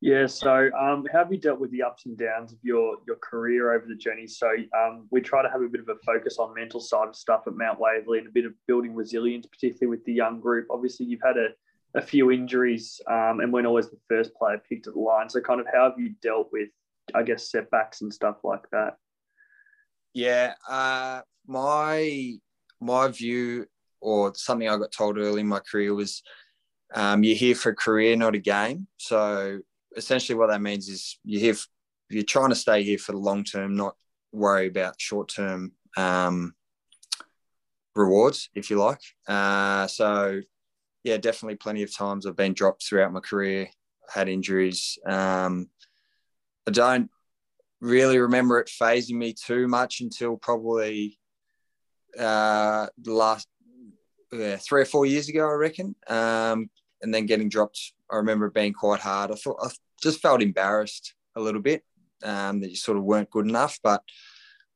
Yeah. 0.00 0.26
So, 0.26 0.70
um, 0.78 1.06
how 1.12 1.18
have 1.20 1.32
you 1.32 1.38
dealt 1.38 1.58
with 1.58 1.72
the 1.72 1.82
ups 1.82 2.06
and 2.06 2.16
downs 2.16 2.52
of 2.52 2.58
your 2.62 2.98
your 3.06 3.16
career 3.16 3.72
over 3.72 3.84
the 3.86 3.96
journey? 3.96 4.28
So, 4.28 4.48
um, 4.78 5.08
we 5.10 5.20
try 5.20 5.42
to 5.42 5.50
have 5.50 5.60
a 5.60 5.68
bit 5.68 5.80
of 5.80 5.88
a 5.88 5.96
focus 6.06 6.38
on 6.38 6.54
mental 6.54 6.80
side 6.80 7.08
of 7.08 7.16
stuff 7.16 7.42
at 7.46 7.54
Mount 7.54 7.80
Waverley 7.80 8.18
and 8.18 8.28
a 8.28 8.30
bit 8.30 8.46
of 8.46 8.52
building 8.68 8.94
resilience, 8.94 9.46
particularly 9.46 9.96
with 9.96 10.04
the 10.04 10.12
young 10.12 10.40
group. 10.40 10.68
Obviously, 10.70 11.06
you've 11.06 11.22
had 11.24 11.36
a, 11.36 11.48
a 11.98 12.02
few 12.02 12.30
injuries 12.30 13.00
um, 13.08 13.40
and 13.40 13.52
weren't 13.52 13.66
always 13.66 13.90
the 13.90 13.98
first 14.08 14.32
player 14.34 14.62
picked 14.68 14.86
at 14.86 14.94
the 14.94 15.00
line. 15.00 15.28
So, 15.28 15.40
kind 15.40 15.60
of, 15.60 15.66
how 15.72 15.90
have 15.90 15.98
you 15.98 16.14
dealt 16.22 16.50
with, 16.52 16.68
I 17.12 17.24
guess, 17.24 17.50
setbacks 17.50 18.00
and 18.00 18.14
stuff 18.14 18.36
like 18.44 18.70
that? 18.70 18.98
Yeah, 20.14 20.54
uh, 20.68 21.22
my 21.48 22.38
my 22.80 23.08
view 23.08 23.66
or 24.00 24.32
something 24.36 24.68
I 24.68 24.76
got 24.76 24.92
told 24.92 25.18
early 25.18 25.40
in 25.40 25.48
my 25.48 25.58
career 25.58 25.92
was 25.92 26.22
um, 26.94 27.24
you're 27.24 27.36
here 27.36 27.54
for 27.54 27.70
a 27.70 27.76
career, 27.76 28.16
not 28.16 28.36
a 28.36 28.38
game. 28.38 28.86
So 28.98 29.60
essentially, 29.96 30.36
what 30.36 30.48
that 30.48 30.62
means 30.62 30.88
is 30.88 31.18
you're 31.24 31.40
here. 31.40 31.56
you're 32.10 32.22
trying 32.22 32.50
to 32.50 32.54
stay 32.54 32.82
here 32.82 32.98
for 32.98 33.12
the 33.12 33.18
long 33.18 33.44
term, 33.44 33.76
not 33.76 33.96
worry 34.32 34.66
about 34.66 35.00
short 35.00 35.28
term 35.28 35.72
um, 35.96 36.54
rewards, 37.94 38.50
if 38.54 38.70
you 38.70 38.76
like. 38.76 39.00
Uh, 39.26 39.86
so 39.86 40.40
yeah, 41.04 41.16
definitely 41.16 41.56
plenty 41.56 41.82
of 41.82 41.94
times 41.94 42.26
I've 42.26 42.36
been 42.36 42.54
dropped 42.54 42.84
throughout 42.84 43.12
my 43.12 43.20
career, 43.20 43.68
had 44.12 44.28
injuries. 44.28 44.98
Um, 45.06 45.68
I 46.66 46.70
don't 46.70 47.10
really 47.80 48.18
remember 48.18 48.58
it 48.58 48.68
phasing 48.68 49.16
me 49.16 49.32
too 49.32 49.68
much 49.68 50.00
until 50.00 50.36
probably 50.36 51.18
uh, 52.18 52.88
the 53.00 53.12
last 53.12 53.48
yeah, 54.32 54.56
three 54.56 54.82
or 54.82 54.86
four 54.86 55.06
years 55.06 55.28
ago, 55.28 55.48
I 55.48 55.52
reckon. 55.52 55.94
Um, 56.08 56.70
and 57.00 57.14
then 57.14 57.26
getting 57.26 57.48
dropped, 57.48 57.92
I 58.10 58.16
remember 58.16 58.46
it 58.46 58.54
being 58.54 58.72
quite 58.72 59.00
hard. 59.00 59.30
I 59.30 59.34
thought 59.34 59.58
I 59.62 59.68
just 60.02 60.20
felt 60.20 60.42
embarrassed 60.42 61.14
a 61.36 61.40
little 61.40 61.60
bit 61.60 61.82
um, 62.22 62.60
that 62.60 62.70
you 62.70 62.76
sort 62.76 62.98
of 62.98 63.04
weren't 63.04 63.30
good 63.30 63.46
enough, 63.46 63.78
but 63.82 64.02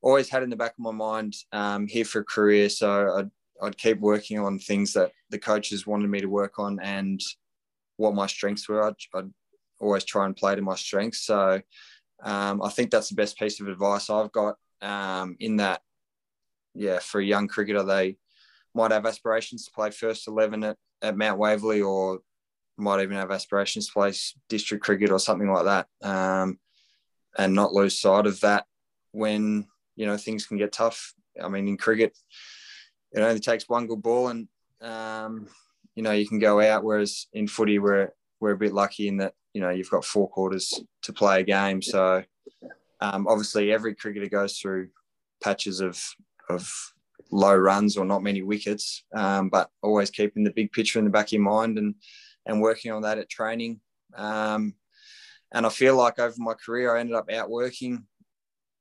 always 0.01 0.29
had 0.29 0.43
in 0.43 0.49
the 0.49 0.55
back 0.55 0.71
of 0.71 0.79
my 0.79 0.91
mind 0.91 1.35
um, 1.51 1.87
here 1.87 2.05
for 2.05 2.19
a 2.19 2.25
career. 2.25 2.69
So 2.69 3.17
I'd, 3.17 3.31
I'd 3.61 3.77
keep 3.77 3.99
working 3.99 4.39
on 4.39 4.59
things 4.59 4.93
that 4.93 5.11
the 5.29 5.39
coaches 5.39 5.87
wanted 5.87 6.09
me 6.09 6.19
to 6.21 6.27
work 6.27 6.59
on 6.59 6.79
and 6.81 7.21
what 7.97 8.15
my 8.15 8.27
strengths 8.27 8.67
were. 8.67 8.83
I'd, 8.83 8.95
I'd 9.15 9.31
always 9.79 10.03
try 10.03 10.25
and 10.25 10.35
play 10.35 10.55
to 10.55 10.61
my 10.61 10.75
strengths. 10.75 11.21
So 11.25 11.61
um, 12.23 12.61
I 12.61 12.69
think 12.69 12.91
that's 12.91 13.09
the 13.09 13.15
best 13.15 13.37
piece 13.37 13.59
of 13.59 13.67
advice 13.67 14.09
I've 14.09 14.31
got 14.31 14.55
um, 14.81 15.37
in 15.39 15.57
that, 15.57 15.81
yeah, 16.75 16.99
for 16.99 17.21
a 17.21 17.25
young 17.25 17.47
cricketer, 17.47 17.83
they 17.83 18.17
might 18.75 18.91
have 18.91 19.05
aspirations 19.05 19.65
to 19.65 19.71
play 19.71 19.91
first 19.91 20.27
11 20.27 20.63
at, 20.63 20.77
at 21.01 21.17
Mount 21.17 21.39
Waverley 21.39 21.81
or 21.81 22.19
might 22.77 23.01
even 23.01 23.17
have 23.17 23.31
aspirations 23.31 23.87
to 23.87 23.93
play 23.93 24.13
district 24.49 24.83
cricket 24.83 25.11
or 25.11 25.19
something 25.19 25.51
like 25.51 25.65
that 25.65 25.87
um, 26.01 26.59
and 27.37 27.53
not 27.53 27.73
lose 27.73 27.99
sight 27.99 28.25
of 28.25 28.39
that 28.41 28.65
when, 29.11 29.67
you 29.95 30.05
know, 30.05 30.17
things 30.17 30.47
can 30.47 30.57
get 30.57 30.71
tough. 30.71 31.13
I 31.41 31.47
mean, 31.49 31.67
in 31.67 31.77
cricket, 31.77 32.17
it 33.11 33.21
only 33.21 33.39
takes 33.39 33.69
one 33.69 33.87
good 33.87 34.01
ball 34.01 34.29
and, 34.29 34.47
um, 34.81 35.47
you 35.95 36.01
know, 36.01 36.11
you 36.11 36.27
can 36.27 36.39
go 36.39 36.59
out, 36.59 36.83
whereas 36.83 37.27
in 37.33 37.47
footy, 37.47 37.77
we're, 37.77 38.11
we're 38.39 38.51
a 38.51 38.57
bit 38.57 38.73
lucky 38.73 39.07
in 39.07 39.17
that, 39.17 39.33
you 39.53 39.61
know, 39.61 39.69
you've 39.69 39.91
got 39.91 40.03
four 40.03 40.27
quarters 40.27 40.83
to 41.03 41.13
play 41.13 41.41
a 41.41 41.43
game. 41.43 41.81
So 41.81 42.23
um, 42.99 43.27
obviously 43.27 43.71
every 43.71 43.93
cricketer 43.93 44.29
goes 44.29 44.57
through 44.57 44.89
patches 45.43 45.79
of, 45.79 46.03
of 46.49 46.71
low 47.31 47.55
runs 47.55 47.97
or 47.97 48.05
not 48.05 48.23
many 48.23 48.41
wickets, 48.41 49.03
um, 49.13 49.49
but 49.49 49.69
always 49.83 50.09
keeping 50.09 50.43
the 50.43 50.51
big 50.51 50.71
picture 50.71 50.97
in 50.97 51.05
the 51.05 51.11
back 51.11 51.27
of 51.27 51.33
your 51.33 51.41
mind 51.41 51.77
and, 51.77 51.95
and 52.45 52.61
working 52.61 52.91
on 52.91 53.03
that 53.03 53.17
at 53.17 53.29
training. 53.29 53.79
Um, 54.15 54.75
and 55.51 55.65
I 55.65 55.69
feel 55.69 55.95
like 55.95 56.19
over 56.19 56.35
my 56.37 56.53
career, 56.53 56.95
I 56.95 56.99
ended 56.99 57.15
up 57.15 57.29
outworking 57.31 58.05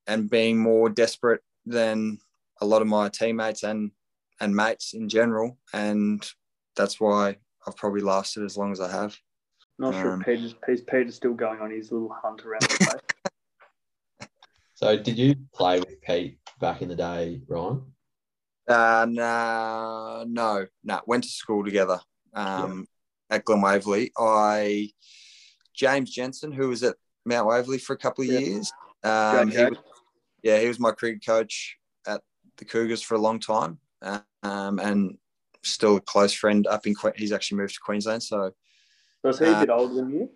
and 0.07 0.31
being 0.31 0.59
more 0.59 0.88
desperate 0.88 1.42
than 1.66 2.18
a 2.61 2.66
lot 2.66 2.83
of 2.83 2.88
my 2.88 3.09
teammates 3.09 3.62
and, 3.62 3.90
and 4.40 4.55
mates 4.57 4.94
in 4.94 5.09
general. 5.09 5.59
And 5.72 6.27
that's 6.77 7.01
why 7.01 7.37
I've 7.66 7.77
probably 7.77 8.01
lasted 8.01 8.44
as 8.44 8.57
long 8.57 8.72
as 8.72 8.81
I 8.81 8.90
have. 8.90 9.16
Not 9.79 9.94
sure 9.94 10.12
Um, 10.12 10.20
if 10.20 10.27
Peter's, 10.27 10.55
Peter's, 10.55 10.81
Peter's 10.83 11.14
still 11.14 11.35
going 11.35 11.61
on 11.61 11.70
his 11.70 11.92
little 11.92 12.14
hunt 12.22 12.44
around 12.44 12.62
the 12.62 12.77
place. 12.85 13.01
So, 14.75 14.96
did 14.98 15.16
you 15.16 15.37
play 15.55 15.79
with 15.79 16.01
Pete 16.03 16.38
back 16.61 16.83
in 16.83 16.88
the 16.88 16.96
day, 16.96 17.40
Ryan? 17.46 17.83
Uh, 18.66 19.07
no, 19.09 20.25
no, 20.27 20.66
no. 20.83 21.01
Went 21.07 21.22
to 21.22 21.31
school 21.31 21.64
together 21.64 22.01
um, 22.35 22.88
at 23.33 23.45
Glen 23.45 23.62
Waverley. 23.62 24.12
I, 24.16 24.90
James 25.75 26.11
Jensen, 26.11 26.53
who 26.53 26.68
was 26.68 26.83
at 26.85 26.97
Mount 27.25 27.49
Waverley 27.49 27.79
for 27.79 27.95
a 27.95 27.99
couple 27.99 28.23
of 28.23 28.31
Yeah. 28.31 28.38
years. 28.38 28.73
Um, 29.03 29.49
he 29.51 29.64
was, 29.64 29.79
yeah, 30.42 30.61
he 30.61 30.68
was 30.68 30.79
my 30.79 30.92
cricket 30.92 31.25
coach 31.27 31.79
at 32.07 32.21
the 32.59 32.64
Cougars 32.64 33.03
for 33.03 33.14
a 33.14 33.18
long 33.18 33.40
time, 33.40 33.79
um, 34.42 34.79
and 34.79 35.18
still 35.62 35.97
a 35.97 36.01
close 36.01 36.33
friend 36.33 36.66
up 36.66 36.87
in. 36.87 36.95
Que- 36.95 37.12
He's 37.16 37.33
actually 37.33 37.59
moved 37.59 37.75
to 37.75 37.81
Queensland, 37.81 38.23
so 38.23 38.53
Was 39.25 39.38
he 39.38 39.45
a 39.47 39.53
Uh, 39.53 39.61
bit 39.61 39.71
older 39.71 39.95
than 39.95 40.11
you? 40.11 40.31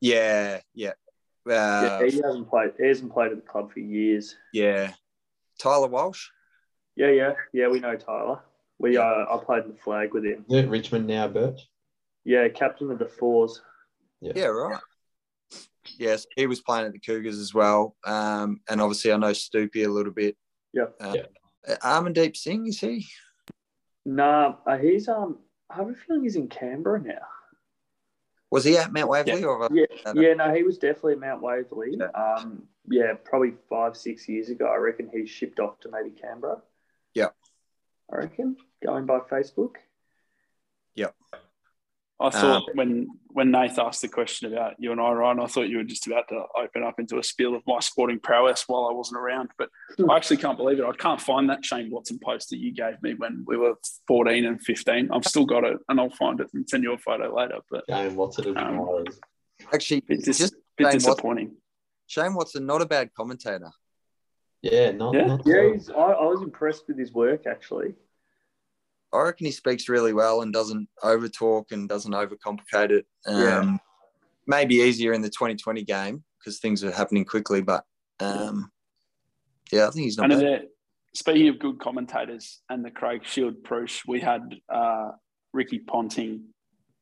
Yeah, 0.00 0.60
yeah, 0.74 0.90
uh, 0.90 2.00
yeah, 2.02 2.06
he 2.06 2.20
hasn't 2.20 2.48
played. 2.48 2.72
He 2.78 2.86
hasn't 2.86 3.12
played 3.12 3.32
at 3.32 3.36
the 3.36 3.50
club 3.50 3.72
for 3.72 3.80
years. 3.80 4.36
yeah. 4.52 4.92
Tyler 5.58 5.88
Walsh. 5.88 6.28
Yeah, 6.96 7.10
yeah, 7.10 7.32
yeah. 7.52 7.68
We 7.68 7.80
know 7.80 7.94
Tyler. 7.96 8.40
We 8.78 8.96
uh, 8.96 9.02
I 9.04 9.38
played 9.44 9.64
in 9.64 9.72
the 9.72 9.76
flag 9.76 10.14
with 10.14 10.24
him. 10.24 10.44
Is 10.48 10.56
it 10.64 10.68
Richmond 10.70 11.06
now, 11.06 11.28
Birch? 11.28 11.68
Yeah, 12.24 12.48
captain 12.48 12.90
of 12.90 12.98
the 12.98 13.06
fours. 13.06 13.62
Yeah, 14.20 14.46
right. 14.46 14.80
Yes, 15.98 16.26
he 16.36 16.46
was 16.46 16.60
playing 16.60 16.86
at 16.86 16.92
the 16.92 16.98
Cougars 16.98 17.38
as 17.38 17.54
well. 17.54 17.96
Um, 18.04 18.60
and 18.68 18.80
obviously, 18.80 19.12
I 19.12 19.16
know 19.16 19.30
Stoopy 19.30 19.84
a 19.84 19.88
little 19.88 20.12
bit. 20.12 20.36
Yeah. 20.72 20.84
Uh, 21.00 21.14
Yeah. 21.16 21.76
Armandeep 21.82 22.36
Singh, 22.36 22.66
is 22.66 22.80
he? 22.80 23.06
Nah, 24.04 24.56
uh, 24.66 24.78
he's 24.78 25.08
um. 25.08 25.38
I 25.68 25.76
have 25.76 25.88
a 25.88 25.94
feeling 25.94 26.22
he's 26.22 26.36
in 26.36 26.48
Canberra 26.48 27.00
now. 27.00 27.26
Was 28.50 28.64
he 28.64 28.76
at 28.76 28.92
Mount 28.92 29.08
Waverley? 29.08 29.44
Or 29.44 29.68
Yeah, 29.72 29.86
yeah. 30.14 30.34
No, 30.34 30.52
he 30.52 30.64
was 30.64 30.78
definitely 30.78 31.12
at 31.12 31.20
Mount 31.20 31.42
Waverley. 31.42 31.96
Yeah. 31.98 32.06
Um, 32.06 32.64
yeah, 32.88 33.12
probably 33.24 33.54
five, 33.68 33.96
six 33.96 34.28
years 34.28 34.48
ago. 34.48 34.66
I 34.66 34.76
reckon 34.76 35.08
he 35.12 35.26
shipped 35.26 35.60
off 35.60 35.78
to 35.80 35.90
maybe 35.90 36.10
Canberra. 36.10 36.60
Yeah. 37.14 37.28
I 38.12 38.16
reckon 38.16 38.56
going 38.84 39.06
by 39.06 39.20
Facebook. 39.20 39.76
I 42.20 42.28
thought 42.30 42.68
Um, 42.68 42.74
when 42.74 43.08
when 43.32 43.50
Nath 43.52 43.78
asked 43.78 44.02
the 44.02 44.08
question 44.08 44.52
about 44.52 44.74
you 44.78 44.90
and 44.92 45.00
I, 45.00 45.10
Ryan, 45.12 45.38
I 45.40 45.46
thought 45.46 45.68
you 45.68 45.76
were 45.78 45.84
just 45.84 46.06
about 46.08 46.28
to 46.28 46.42
open 46.60 46.82
up 46.82 46.98
into 46.98 47.18
a 47.18 47.22
spiel 47.22 47.54
of 47.54 47.62
my 47.66 47.78
sporting 47.78 48.18
prowess 48.18 48.64
while 48.66 48.86
I 48.90 48.92
wasn't 48.92 49.20
around. 49.20 49.50
But 49.56 49.70
I 50.08 50.16
actually 50.16 50.38
can't 50.38 50.58
believe 50.58 50.80
it. 50.80 50.84
I 50.84 50.92
can't 50.92 51.20
find 51.20 51.48
that 51.48 51.64
Shane 51.64 51.90
Watson 51.90 52.18
post 52.22 52.50
that 52.50 52.58
you 52.58 52.72
gave 52.72 53.00
me 53.02 53.14
when 53.14 53.44
we 53.46 53.56
were 53.56 53.74
14 54.08 54.44
and 54.44 54.60
15. 54.60 55.10
I've 55.12 55.24
still 55.24 55.46
got 55.46 55.62
it 55.64 55.78
and 55.88 56.00
I'll 56.00 56.10
find 56.10 56.40
it 56.40 56.48
and 56.52 56.68
send 56.68 56.82
you 56.82 56.92
a 56.92 56.98
photo 56.98 57.32
later. 57.34 57.60
But 57.70 57.84
Shane 57.88 58.16
Watson 58.16 58.48
of 58.48 58.56
Um, 58.56 59.04
Actually, 59.72 60.02
it's 60.08 60.24
just 60.26 60.40
just 60.40 60.54
bit 60.76 60.84
Shane 60.84 60.84
Watson, 60.94 60.98
disappointing. 60.98 61.56
Shane 62.08 62.34
Watson, 62.34 62.66
not 62.66 62.82
a 62.82 62.86
bad 62.86 63.14
commentator. 63.14 63.70
Yeah, 64.60 64.90
not, 64.90 65.14
Yeah. 65.14 65.26
not 65.26 65.42
Yeah, 65.46 65.54
so- 65.54 65.72
he's, 65.72 65.90
I, 65.90 65.94
I 65.94 66.24
was 66.26 66.42
impressed 66.42 66.88
with 66.88 66.98
his 66.98 67.12
work 67.12 67.46
actually. 67.46 67.94
I 69.12 69.20
reckon 69.22 69.46
he 69.46 69.52
speaks 69.52 69.88
really 69.88 70.12
well 70.12 70.42
and 70.42 70.52
doesn't 70.52 70.88
over 71.02 71.28
talk 71.28 71.72
and 71.72 71.88
doesn't 71.88 72.12
overcomplicate 72.12 72.90
it. 72.90 73.06
Um, 73.26 73.40
Yeah. 73.42 73.76
Maybe 74.46 74.76
easier 74.76 75.12
in 75.12 75.22
the 75.22 75.28
2020 75.28 75.84
game 75.84 76.24
because 76.38 76.58
things 76.58 76.82
are 76.82 76.90
happening 76.90 77.24
quickly. 77.24 77.60
But 77.60 77.84
um, 78.20 78.70
yeah, 79.70 79.86
I 79.86 79.90
think 79.90 80.04
he's 80.04 80.16
not 80.16 80.24
And 80.30 80.32
bad. 80.32 80.40
there, 80.40 80.62
speaking 81.14 81.48
of 81.48 81.58
good 81.58 81.78
commentators 81.78 82.60
and 82.68 82.84
the 82.84 82.90
Craig 82.90 83.24
Shield 83.24 83.62
Prush, 83.62 84.02
we 84.06 84.20
had 84.20 84.42
uh, 84.68 85.10
Ricky 85.52 85.78
Ponting 85.78 86.44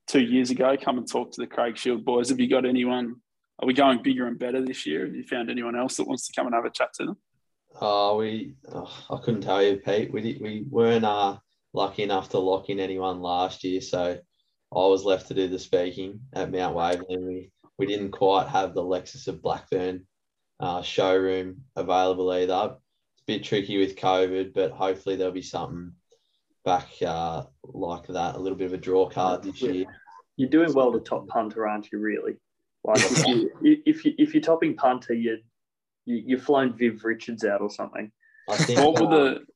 two 0.07 0.21
years 0.21 0.51
ago 0.51 0.77
come 0.83 0.99
and 0.99 1.11
talk 1.11 1.33
to 1.33 1.41
the 1.41 1.47
Craig 1.47 1.77
Shield 1.79 2.05
boys. 2.05 2.29
Have 2.31 2.41
you 2.41 2.49
got 2.49 2.67
anyone? 2.67 3.17
Are 3.61 3.67
we 3.67 3.73
going 3.75 4.03
bigger 4.03 4.27
and 4.27 4.39
better 4.39 4.61
this 4.65 4.85
year? 4.87 5.07
Have 5.07 5.15
you 5.15 5.25
found 5.25 5.51
anyone 5.51 5.77
else 5.77 5.97
that 5.97 6.07
wants 6.07 6.27
to 6.27 6.33
come 6.35 6.47
and 6.47 6.55
have 6.55 6.65
a 6.65 6.71
chat 6.71 6.93
to 6.95 7.07
them? 7.07 7.17
Oh, 7.81 8.17
we. 8.19 8.55
Oh, 8.73 8.91
I 9.11 9.17
couldn't 9.25 9.41
tell 9.43 9.63
you, 9.63 9.77
Pete. 9.77 10.13
We 10.13 10.39
we 10.41 10.65
weren't 10.69 11.05
uh, 11.05 11.39
lucky 11.79 12.03
enough 12.03 12.31
to 12.31 12.39
lock 12.41 12.69
in 12.71 12.81
anyone 12.81 13.21
last 13.21 13.63
year, 13.63 13.81
so 13.81 14.19
I 14.75 14.87
was 14.87 15.05
left 15.05 15.29
to 15.29 15.35
do 15.35 15.47
the 15.47 15.59
speaking 15.59 16.21
at 16.33 16.51
Mount 16.51 16.75
Waverley. 16.75 17.17
We 17.19 17.51
we 17.79 17.87
didn't 17.87 18.11
quite 18.11 18.49
have 18.49 18.75
the 18.75 18.83
Lexus 18.83 19.29
of 19.29 19.41
Blackburn 19.41 20.05
uh, 20.59 20.83
showroom 20.83 21.63
available 21.77 22.33
either. 22.33 22.75
It's 23.15 23.23
a 23.23 23.27
bit 23.27 23.45
tricky 23.45 23.79
with 23.79 23.95
COVID, 23.97 24.53
but 24.53 24.73
hopefully 24.73 25.15
there'll 25.15 25.33
be 25.33 25.43
something 25.43 25.93
back 26.65 26.89
uh, 27.07 27.45
like 27.63 28.09
that. 28.09 28.35
A 28.35 28.39
little 28.39 28.59
bit 28.59 28.67
of 28.67 28.73
a 28.73 28.79
draw 28.79 29.09
card 29.09 29.45
this 29.45 29.63
Yeah. 29.63 29.71
year. 29.71 29.87
You're 30.37 30.51
doing 30.51 30.73
well 30.75 30.93
to 30.93 31.01
top 31.01 31.29
punter, 31.29 31.67
aren't 31.69 31.93
you? 31.93 32.01
Really? 32.01 32.35
Like 32.85 32.99
if 32.99 33.27
you 33.29 33.51
if 33.87 34.05
you 34.05 34.15
if 34.19 34.35
you're 34.35 34.43
topping 34.43 34.75
punter, 34.75 35.15
you 35.15 35.39
you 36.05 36.23
you've 36.27 36.43
flown 36.43 36.77
Viv 36.77 37.05
Richards 37.05 37.45
out 37.45 37.61
or 37.61 37.71
something. 37.71 38.11
I 38.49 38.57
think. 38.57 38.81
What 38.81 39.01
were 39.01 39.11
the 39.17 39.47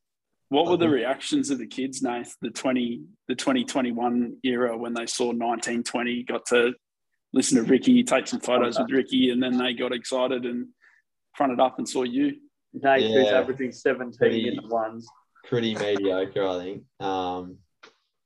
what 0.53 0.67
were 0.71 0.77
the 0.77 0.87
Mhm. 0.87 0.93
reactions 0.93 1.51
of 1.51 1.59
the 1.59 1.67
kids, 1.67 2.03
Nath, 2.03 2.37
the 2.41 2.51
twenty 2.51 3.03
the 3.29 3.35
twenty 3.35 3.65
twenty 3.65 3.91
one 3.93 4.37
era 4.45 4.77
when 4.77 4.93
they 4.95 5.07
saw 5.07 5.33
nineteen 5.33 5.83
twenty, 5.83 6.23
got 6.23 6.45
to 6.47 6.75
listen 7.33 7.57
to 7.65 7.71
Ricky, 7.71 8.03
take 8.05 8.27
some 8.27 8.41
photos 8.41 8.79
with 8.79 8.91
Ricky, 8.91 9.31
and 9.31 9.43
then 9.43 9.57
they 9.57 9.73
got 9.73 9.93
excited 9.93 10.45
and 10.45 10.69
fronted 11.35 11.61
up 11.61 11.79
and 11.79 11.89
saw 11.89 12.03
you. 12.03 12.37
Nate 12.75 13.03
who's 13.11 13.29
averaging 13.29 13.73
17 13.73 14.19
Pretty- 14.19 14.49
in 14.49 14.57
the 14.57 14.67
ones. 14.69 15.07
pretty 15.45 15.75
mediocre, 15.75 16.47
I 16.47 16.59
think. 16.59 16.85
Um, 17.01 17.59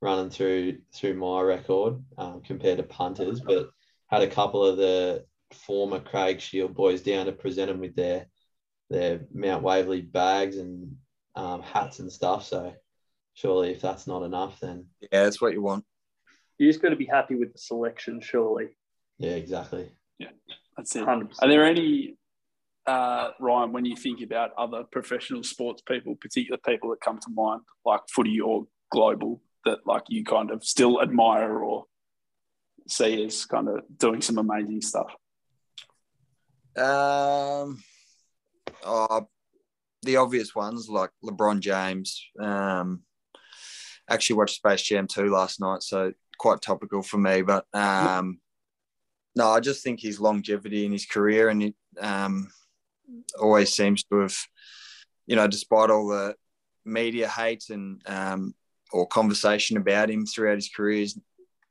running 0.01 0.29
through 0.29 0.79
through 0.93 1.15
my 1.15 1.41
record 1.41 2.03
um, 2.17 2.41
compared 2.41 2.77
to 2.77 2.83
punters, 2.83 3.39
but 3.41 3.69
had 4.07 4.21
a 4.21 4.27
couple 4.29 4.63
of 4.65 4.77
the 4.77 5.25
former 5.53 5.99
Craig 5.99 6.39
Shield 6.41 6.75
boys 6.75 7.01
down 7.01 7.25
to 7.27 7.31
present 7.31 7.69
them 7.71 7.79
with 7.79 7.95
their 7.95 8.27
their 8.89 9.25
Mount 9.33 9.63
Waverley 9.63 10.01
bags 10.01 10.57
and 10.57 10.97
um, 11.37 11.61
hats 11.61 11.99
and 11.99 12.11
stuff. 12.11 12.45
So 12.45 12.73
surely, 13.35 13.71
if 13.71 13.79
that's 13.79 14.07
not 14.07 14.23
enough, 14.23 14.59
then 14.59 14.87
Yeah, 14.99 15.23
that's 15.23 15.39
what 15.39 15.53
you 15.53 15.61
want. 15.61 15.85
You 16.57 16.67
just 16.67 16.81
got 16.81 16.89
to 16.89 16.95
be 16.95 17.05
happy 17.05 17.35
with 17.35 17.53
the 17.53 17.59
selection, 17.59 18.19
surely. 18.19 18.69
yeah, 19.19 19.31
exactly. 19.31 19.91
Yeah, 20.17 20.31
That's 20.75 20.95
it. 20.95 21.05
100%. 21.05 21.35
Are 21.41 21.47
there 21.47 21.63
any 21.63 22.17
uh, 22.87 23.31
Ryan, 23.39 23.73
when 23.73 23.85
you 23.85 23.95
think 23.95 24.21
about 24.21 24.51
other 24.57 24.83
professional 24.91 25.43
sports 25.43 25.81
people, 25.81 26.15
particular 26.15 26.57
people 26.65 26.89
that 26.89 27.01
come 27.01 27.19
to 27.19 27.29
mind, 27.29 27.61
like 27.85 28.01
footy 28.09 28.39
or 28.39 28.65
global, 28.89 29.41
that 29.65 29.79
like 29.85 30.03
you 30.07 30.23
kind 30.23 30.49
of 30.49 30.63
still 30.63 31.01
admire 31.01 31.59
or 31.59 31.85
see 32.87 33.25
as 33.25 33.45
kind 33.45 33.67
of 33.67 33.81
doing 33.97 34.21
some 34.21 34.37
amazing 34.37 34.81
stuff? 34.81 35.13
Um, 36.77 37.83
oh, 38.85 39.27
the 40.03 40.17
obvious 40.17 40.55
ones 40.55 40.89
like 40.89 41.09
LeBron 41.23 41.59
James. 41.59 42.23
Um, 42.39 43.03
actually 44.09 44.37
watched 44.37 44.55
Space 44.55 44.81
Jam 44.81 45.07
2 45.07 45.29
last 45.29 45.59
night, 45.59 45.83
so 45.83 46.13
quite 46.37 46.61
topical 46.61 47.01
for 47.01 47.17
me. 47.17 47.41
But 47.41 47.65
um, 47.73 48.39
no, 49.35 49.49
I 49.49 49.59
just 49.59 49.83
think 49.83 49.99
his 49.99 50.19
longevity 50.19 50.85
in 50.85 50.91
his 50.91 51.05
career 51.05 51.49
and 51.49 51.63
it 51.63 51.75
um, 51.99 52.49
always 53.39 53.73
seems 53.73 54.03
to 54.05 54.19
have, 54.21 54.35
you 55.25 55.35
know, 55.35 55.47
despite 55.47 55.89
all 55.89 56.07
the 56.07 56.35
media 56.85 57.27
hate 57.27 57.69
and 57.69 58.01
um, 58.07 58.53
or 58.91 59.07
conversation 59.07 59.77
about 59.77 60.09
him 60.09 60.25
throughout 60.25 60.55
his 60.55 60.69
career, 60.69 60.99
he's 60.99 61.19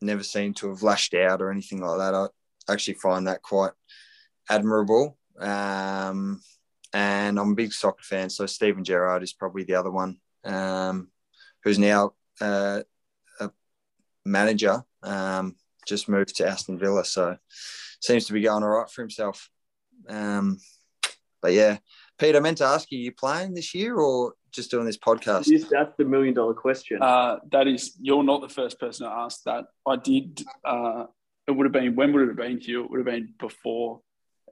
never 0.02 0.22
seemed 0.22 0.56
to 0.56 0.68
have 0.68 0.82
lashed 0.82 1.14
out 1.14 1.40
or 1.40 1.50
anything 1.50 1.80
like 1.80 1.98
that. 1.98 2.14
I 2.14 2.72
actually 2.72 2.94
find 2.94 3.26
that 3.26 3.42
quite 3.42 3.72
admirable. 4.50 5.16
Um, 5.38 6.40
and 6.92 7.38
I'm 7.38 7.52
a 7.52 7.54
big 7.54 7.72
soccer 7.72 8.02
fan, 8.02 8.30
so 8.30 8.46
Steven 8.46 8.84
Gerrard 8.84 9.22
is 9.22 9.32
probably 9.32 9.64
the 9.64 9.74
other 9.74 9.90
one, 9.90 10.18
um, 10.44 11.08
who's 11.64 11.78
now 11.78 12.12
uh, 12.40 12.82
a 13.40 13.50
manager. 14.24 14.82
Um, 15.02 15.56
just 15.86 16.08
moved 16.08 16.36
to 16.36 16.48
Aston 16.48 16.78
Villa, 16.78 17.04
so 17.04 17.36
seems 18.00 18.26
to 18.26 18.32
be 18.32 18.42
going 18.42 18.62
all 18.62 18.70
right 18.70 18.90
for 18.90 19.02
himself. 19.02 19.48
Um, 20.08 20.58
but 21.40 21.52
yeah, 21.52 21.78
Pete, 22.18 22.36
I 22.36 22.40
meant 22.40 22.58
to 22.58 22.64
ask 22.64 22.90
you: 22.90 22.98
you 22.98 23.12
playing 23.12 23.54
this 23.54 23.74
year 23.74 23.96
or 23.96 24.34
just 24.52 24.70
doing 24.70 24.86
this 24.86 24.98
podcast? 24.98 25.44
Yes, 25.46 25.64
that's 25.70 25.94
the 25.96 26.04
million 26.04 26.34
dollar 26.34 26.54
question. 26.54 26.98
Uh, 27.00 27.36
that 27.52 27.68
is, 27.68 27.96
you're 28.00 28.24
not 28.24 28.40
the 28.40 28.48
first 28.48 28.80
person 28.80 29.06
to 29.06 29.12
ask 29.12 29.42
that. 29.44 29.66
I 29.86 29.96
did. 29.96 30.42
Uh, 30.64 31.04
it 31.46 31.52
would 31.52 31.66
have 31.66 31.72
been 31.72 31.94
when 31.94 32.12
would 32.12 32.22
it 32.22 32.28
have 32.28 32.36
been 32.36 32.58
to 32.60 32.70
you? 32.70 32.84
It 32.84 32.90
would 32.90 32.98
have 32.98 33.06
been 33.06 33.34
before 33.38 34.00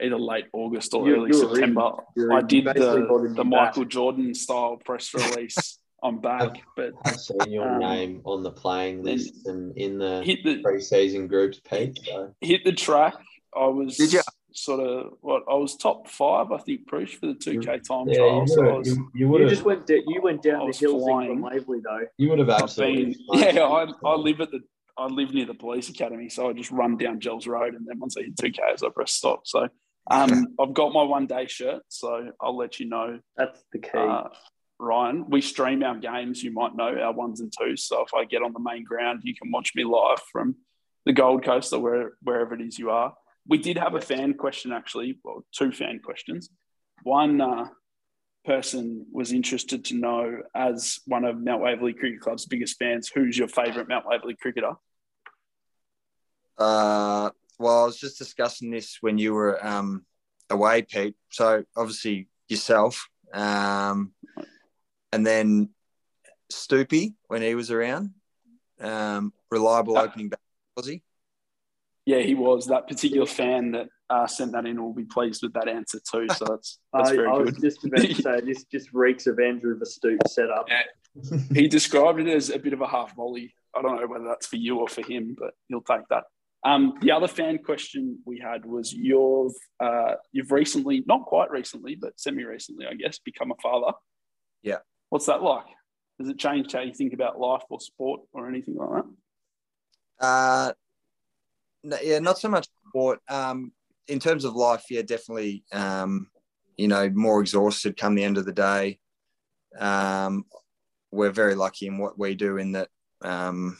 either 0.02 0.18
late 0.18 0.46
August 0.52 0.92
or 0.94 1.06
You- 1.08 1.14
early 1.16 1.30
you 1.36 1.46
were 1.46 1.54
September. 1.54 1.90
You're- 2.16 2.34
I 2.36 2.40
did 2.42 2.64
the, 2.66 3.32
the 3.36 3.44
Michael 3.44 3.82
back. 3.84 3.90
Jordan 3.92 4.34
style 4.34 4.76
press 4.84 5.12
release. 5.14 5.78
I'm 6.02 6.20
back, 6.20 6.60
but 6.76 6.92
I've 7.06 7.16
seen 7.18 7.38
your 7.50 7.66
Um, 7.66 7.78
name 7.78 8.20
on 8.26 8.42
the 8.42 8.50
playing 8.50 9.02
list 9.02 9.46
and 9.46 9.74
in 9.78 9.96
the 9.96 10.22
hit 10.22 10.44
the 10.44 10.60
pre-season 10.62 11.28
groups, 11.28 11.60
Pete. 11.66 11.98
So 12.04 12.34
hit 12.42 12.62
the 12.62 12.72
track. 12.72 13.14
I 13.56 13.66
was 13.68 13.96
Did 13.96 14.12
ya? 14.12 14.20
sort 14.52 14.80
of 14.80 15.14
what 15.22 15.44
I 15.50 15.54
was 15.54 15.76
top 15.76 16.06
five, 16.10 16.52
I 16.52 16.58
think, 16.58 16.86
Bruce 16.86 17.14
for 17.14 17.28
the 17.28 17.34
two 17.34 17.58
K 17.60 17.78
time 17.78 18.06
yeah, 18.08 18.16
trial. 18.18 18.40
you 18.42 18.46
So 18.48 18.60
I 18.60 18.64
would 18.66 18.78
was, 18.80 18.88
have. 18.88 18.98
You, 18.98 19.10
you 19.14 19.38
You 19.38 19.48
just 19.48 19.62
went 19.64 19.86
da- 19.86 20.02
you 20.06 20.20
went 20.20 20.44
I 20.46 20.50
down 20.50 20.58
the 20.60 20.64
was 20.66 20.78
hill 20.78 20.98
thing 20.98 21.06
flying. 21.08 21.28
from 21.30 21.40
Waverley 21.40 21.80
though. 21.82 22.06
You 22.18 22.28
would 22.28 22.38
have 22.40 22.50
I've 22.50 22.62
absolutely. 22.64 23.16
been, 23.32 23.54
yeah, 23.56 23.62
I. 23.62 23.86
I 24.04 24.14
live 24.16 24.42
at 24.42 24.50
the 24.50 24.60
I 24.98 25.06
live 25.06 25.32
near 25.32 25.46
the 25.46 25.54
police 25.54 25.88
academy, 25.88 26.28
so 26.28 26.50
I 26.50 26.52
just 26.52 26.70
run 26.70 26.98
down 26.98 27.18
Gels 27.18 27.46
Road, 27.46 27.72
and 27.74 27.86
then 27.86 27.98
once 27.98 28.14
I 28.18 28.24
hit 28.24 28.36
two 28.38 28.52
Ks, 28.52 28.82
I 28.82 28.90
press 28.94 29.12
stop. 29.12 29.46
So 29.46 29.68
um, 30.10 30.48
I've 30.60 30.74
got 30.74 30.92
my 30.92 31.02
one 31.02 31.26
day 31.26 31.46
shirt, 31.46 31.82
so 31.88 32.30
I'll 32.40 32.56
let 32.56 32.78
you 32.78 32.86
know 32.88 33.20
That's 33.36 33.62
the 33.72 33.78
key. 33.78 33.90
uh, 33.94 34.24
Ryan. 34.78 35.30
We 35.30 35.40
stream 35.40 35.82
our 35.82 35.96
games. 35.96 36.42
You 36.42 36.52
might 36.52 36.74
know 36.74 36.96
our 36.98 37.12
ones 37.12 37.40
and 37.40 37.52
twos. 37.56 37.84
So 37.84 38.02
if 38.02 38.12
I 38.14 38.24
get 38.24 38.42
on 38.42 38.52
the 38.52 38.60
main 38.60 38.84
ground, 38.84 39.20
you 39.22 39.34
can 39.34 39.50
watch 39.50 39.72
me 39.74 39.84
live 39.84 40.20
from 40.32 40.56
the 41.06 41.12
Gold 41.12 41.44
Coast 41.44 41.72
or 41.72 41.80
where, 41.80 42.12
wherever 42.22 42.54
it 42.54 42.60
is 42.60 42.78
you 42.78 42.90
are. 42.90 43.14
We 43.46 43.58
did 43.58 43.78
have 43.78 43.94
a 43.94 44.00
fan 44.00 44.34
question 44.34 44.72
actually, 44.72 45.18
well, 45.22 45.44
two 45.52 45.70
fan 45.70 46.00
questions. 46.02 46.48
One 47.02 47.40
uh, 47.40 47.68
person 48.44 49.06
was 49.12 49.32
interested 49.32 49.84
to 49.86 49.94
know, 49.94 50.38
as 50.54 51.00
one 51.06 51.24
of 51.24 51.42
Mount 51.42 51.62
Waverley 51.62 51.92
Cricket 51.92 52.20
Club's 52.20 52.46
biggest 52.46 52.78
fans, 52.78 53.10
who's 53.14 53.36
your 53.36 53.48
favourite 53.48 53.88
Mount 53.88 54.06
Waverley 54.06 54.36
cricketer? 54.40 54.74
Uh, 56.56 57.30
well, 57.58 57.82
I 57.82 57.86
was 57.86 57.98
just 57.98 58.18
discussing 58.18 58.70
this 58.70 58.98
when 59.00 59.18
you 59.18 59.34
were 59.34 59.64
um, 59.64 60.04
away, 60.50 60.82
Pete. 60.82 61.16
So 61.30 61.64
obviously 61.76 62.28
yourself, 62.48 63.08
um, 63.32 64.12
and 65.12 65.26
then 65.26 65.70
Stoopy 66.52 67.14
when 67.28 67.42
he 67.42 67.54
was 67.54 67.70
around. 67.70 68.10
Um, 68.80 69.32
reliable 69.50 69.96
opening 69.96 70.28
back, 70.28 70.40
was 70.76 70.86
he? 70.86 71.02
Yeah, 72.06 72.20
he 72.20 72.34
was. 72.34 72.66
That 72.66 72.88
particular 72.88 73.26
fan 73.26 73.72
that 73.72 73.88
uh, 74.10 74.26
sent 74.26 74.52
that 74.52 74.66
in 74.66 74.82
will 74.82 74.92
be 74.92 75.04
pleased 75.04 75.42
with 75.42 75.54
that 75.54 75.68
answer 75.68 75.98
too. 75.98 76.26
So 76.36 76.44
that's 76.44 76.78
that's 76.92 77.10
I, 77.10 77.16
very 77.16 77.28
I 77.28 77.32
was 77.32 77.52
good. 77.52 77.62
just 77.62 77.84
about 77.84 78.00
to 78.00 78.14
say 78.22 78.40
this 78.40 78.64
just 78.64 78.92
reeks 78.92 79.26
of 79.26 79.38
Andrew 79.38 79.78
Vastoop 79.78 80.26
setup. 80.28 80.68
Yeah. 80.68 81.38
he 81.52 81.68
described 81.68 82.20
it 82.20 82.28
as 82.28 82.50
a 82.50 82.58
bit 82.58 82.72
of 82.72 82.80
a 82.80 82.88
half 82.88 83.14
volley. 83.14 83.54
I 83.74 83.82
don't 83.82 84.00
know 84.00 84.06
whether 84.06 84.24
that's 84.24 84.46
for 84.46 84.56
you 84.56 84.78
or 84.78 84.88
for 84.88 85.02
him, 85.02 85.36
but 85.38 85.54
he'll 85.68 85.80
take 85.80 86.06
that. 86.10 86.24
Um, 86.64 86.94
the 87.02 87.12
other 87.12 87.28
fan 87.28 87.58
question 87.58 88.18
we 88.24 88.38
had 88.38 88.64
was 88.64 88.92
you've 88.92 89.54
uh, 89.80 90.14
you've 90.32 90.50
recently, 90.50 91.04
not 91.06 91.26
quite 91.26 91.50
recently, 91.50 91.94
but 91.94 92.18
semi 92.18 92.44
recently, 92.44 92.86
I 92.86 92.94
guess, 92.94 93.18
become 93.18 93.50
a 93.50 93.56
father. 93.62 93.92
Yeah. 94.62 94.78
What's 95.10 95.26
that 95.26 95.42
like? 95.42 95.66
Does 96.18 96.30
it 96.30 96.38
change 96.38 96.72
how 96.72 96.80
you 96.80 96.94
think 96.94 97.12
about 97.12 97.38
life 97.38 97.62
or 97.68 97.80
sport 97.80 98.22
or 98.32 98.48
anything 98.48 98.76
like 98.76 99.02
that? 100.20 100.24
Uh, 100.26 100.72
no, 101.82 101.98
yeah, 102.02 102.18
not 102.20 102.38
so 102.38 102.48
much 102.48 102.66
sport. 102.88 103.20
Um, 103.28 103.72
in 104.08 104.18
terms 104.18 104.44
of 104.44 104.54
life, 104.54 104.84
yeah, 104.90 105.02
definitely. 105.02 105.64
Um, 105.72 106.28
you 106.76 106.88
know, 106.88 107.08
more 107.10 107.40
exhausted 107.40 107.96
come 107.96 108.14
the 108.14 108.24
end 108.24 108.38
of 108.38 108.46
the 108.46 108.52
day. 108.52 108.98
Um, 109.78 110.44
we're 111.10 111.30
very 111.30 111.54
lucky 111.54 111.86
in 111.86 111.98
what 111.98 112.18
we 112.18 112.34
do 112.34 112.56
in 112.56 112.72
that. 112.72 112.88
Um, 113.22 113.78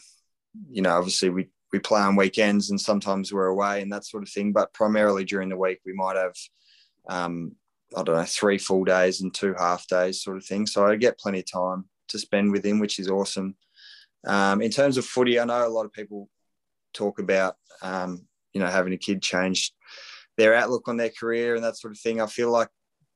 you 0.71 0.83
know, 0.83 0.97
obviously 0.97 1.31
we 1.31 1.49
we 1.75 1.81
play 1.81 2.01
on 2.01 2.15
weekends 2.15 2.71
and 2.71 2.81
sometimes 2.81 3.33
we're 3.33 3.49
away 3.49 3.83
and 3.83 3.93
that 3.93 4.07
sort 4.07 4.23
of 4.23 4.29
thing. 4.29 4.53
But 4.53 4.73
primarily 4.73 5.25
during 5.25 5.49
the 5.49 5.57
week, 5.57 5.81
we 5.85 5.93
might 5.93 6.15
have, 6.15 6.37
um, 7.09 7.57
I 7.97 8.05
don't 8.05 8.15
know, 8.15 8.25
three 8.25 8.59
full 8.59 8.85
days 8.85 9.23
and 9.23 9.35
two 9.35 9.55
half 9.59 9.89
days, 9.89 10.23
sort 10.23 10.37
of 10.37 10.45
thing. 10.45 10.69
So 10.69 10.87
I 10.87 10.95
get 10.95 11.19
plenty 11.19 11.41
of 11.41 11.51
time 11.51 11.87
to 12.11 12.19
spend 12.21 12.53
with 12.53 12.65
him, 12.65 12.79
which 12.79 13.01
is 13.01 13.11
awesome. 13.11 13.57
Um, 14.25 14.63
in 14.63 14.71
terms 14.71 14.97
of 14.99 15.05
footy, 15.05 15.41
I 15.41 15.45
know 15.45 15.67
a 15.67 15.69
lot 15.69 15.85
of 15.85 15.93
people 15.93 16.29
talk 16.93 17.19
about, 17.19 17.57
um, 17.83 18.25
you 18.53 18.61
know, 18.61 18.69
having 18.69 18.93
a 18.93 18.97
kid 18.97 19.21
change 19.21 19.73
their 20.37 20.55
outlook 20.55 20.87
on 20.87 20.97
their 20.97 21.11
career 21.11 21.57
and 21.57 21.65
that 21.65 21.77
sort 21.77 21.93
of 21.93 21.99
thing. 21.99 22.21
I 22.21 22.27
feel 22.27 22.53
like 22.53 22.69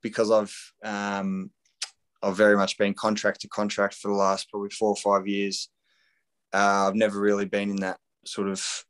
because 0.02 0.32
I've 0.32 0.54
um, 0.84 1.52
I've 2.24 2.36
very 2.36 2.56
much 2.56 2.76
been 2.76 2.94
contract 2.94 3.42
to 3.42 3.48
contract 3.48 3.94
for 3.94 4.08
the 4.08 4.16
last 4.16 4.50
probably 4.50 4.70
four 4.70 4.90
or 4.90 4.96
five 4.96 5.28
years. 5.28 5.68
Uh, 6.52 6.88
I've 6.88 6.96
never 6.96 7.20
really 7.20 7.44
been 7.44 7.70
in 7.70 7.76
that 7.76 7.98
sort 8.24 8.48
of 8.48 8.84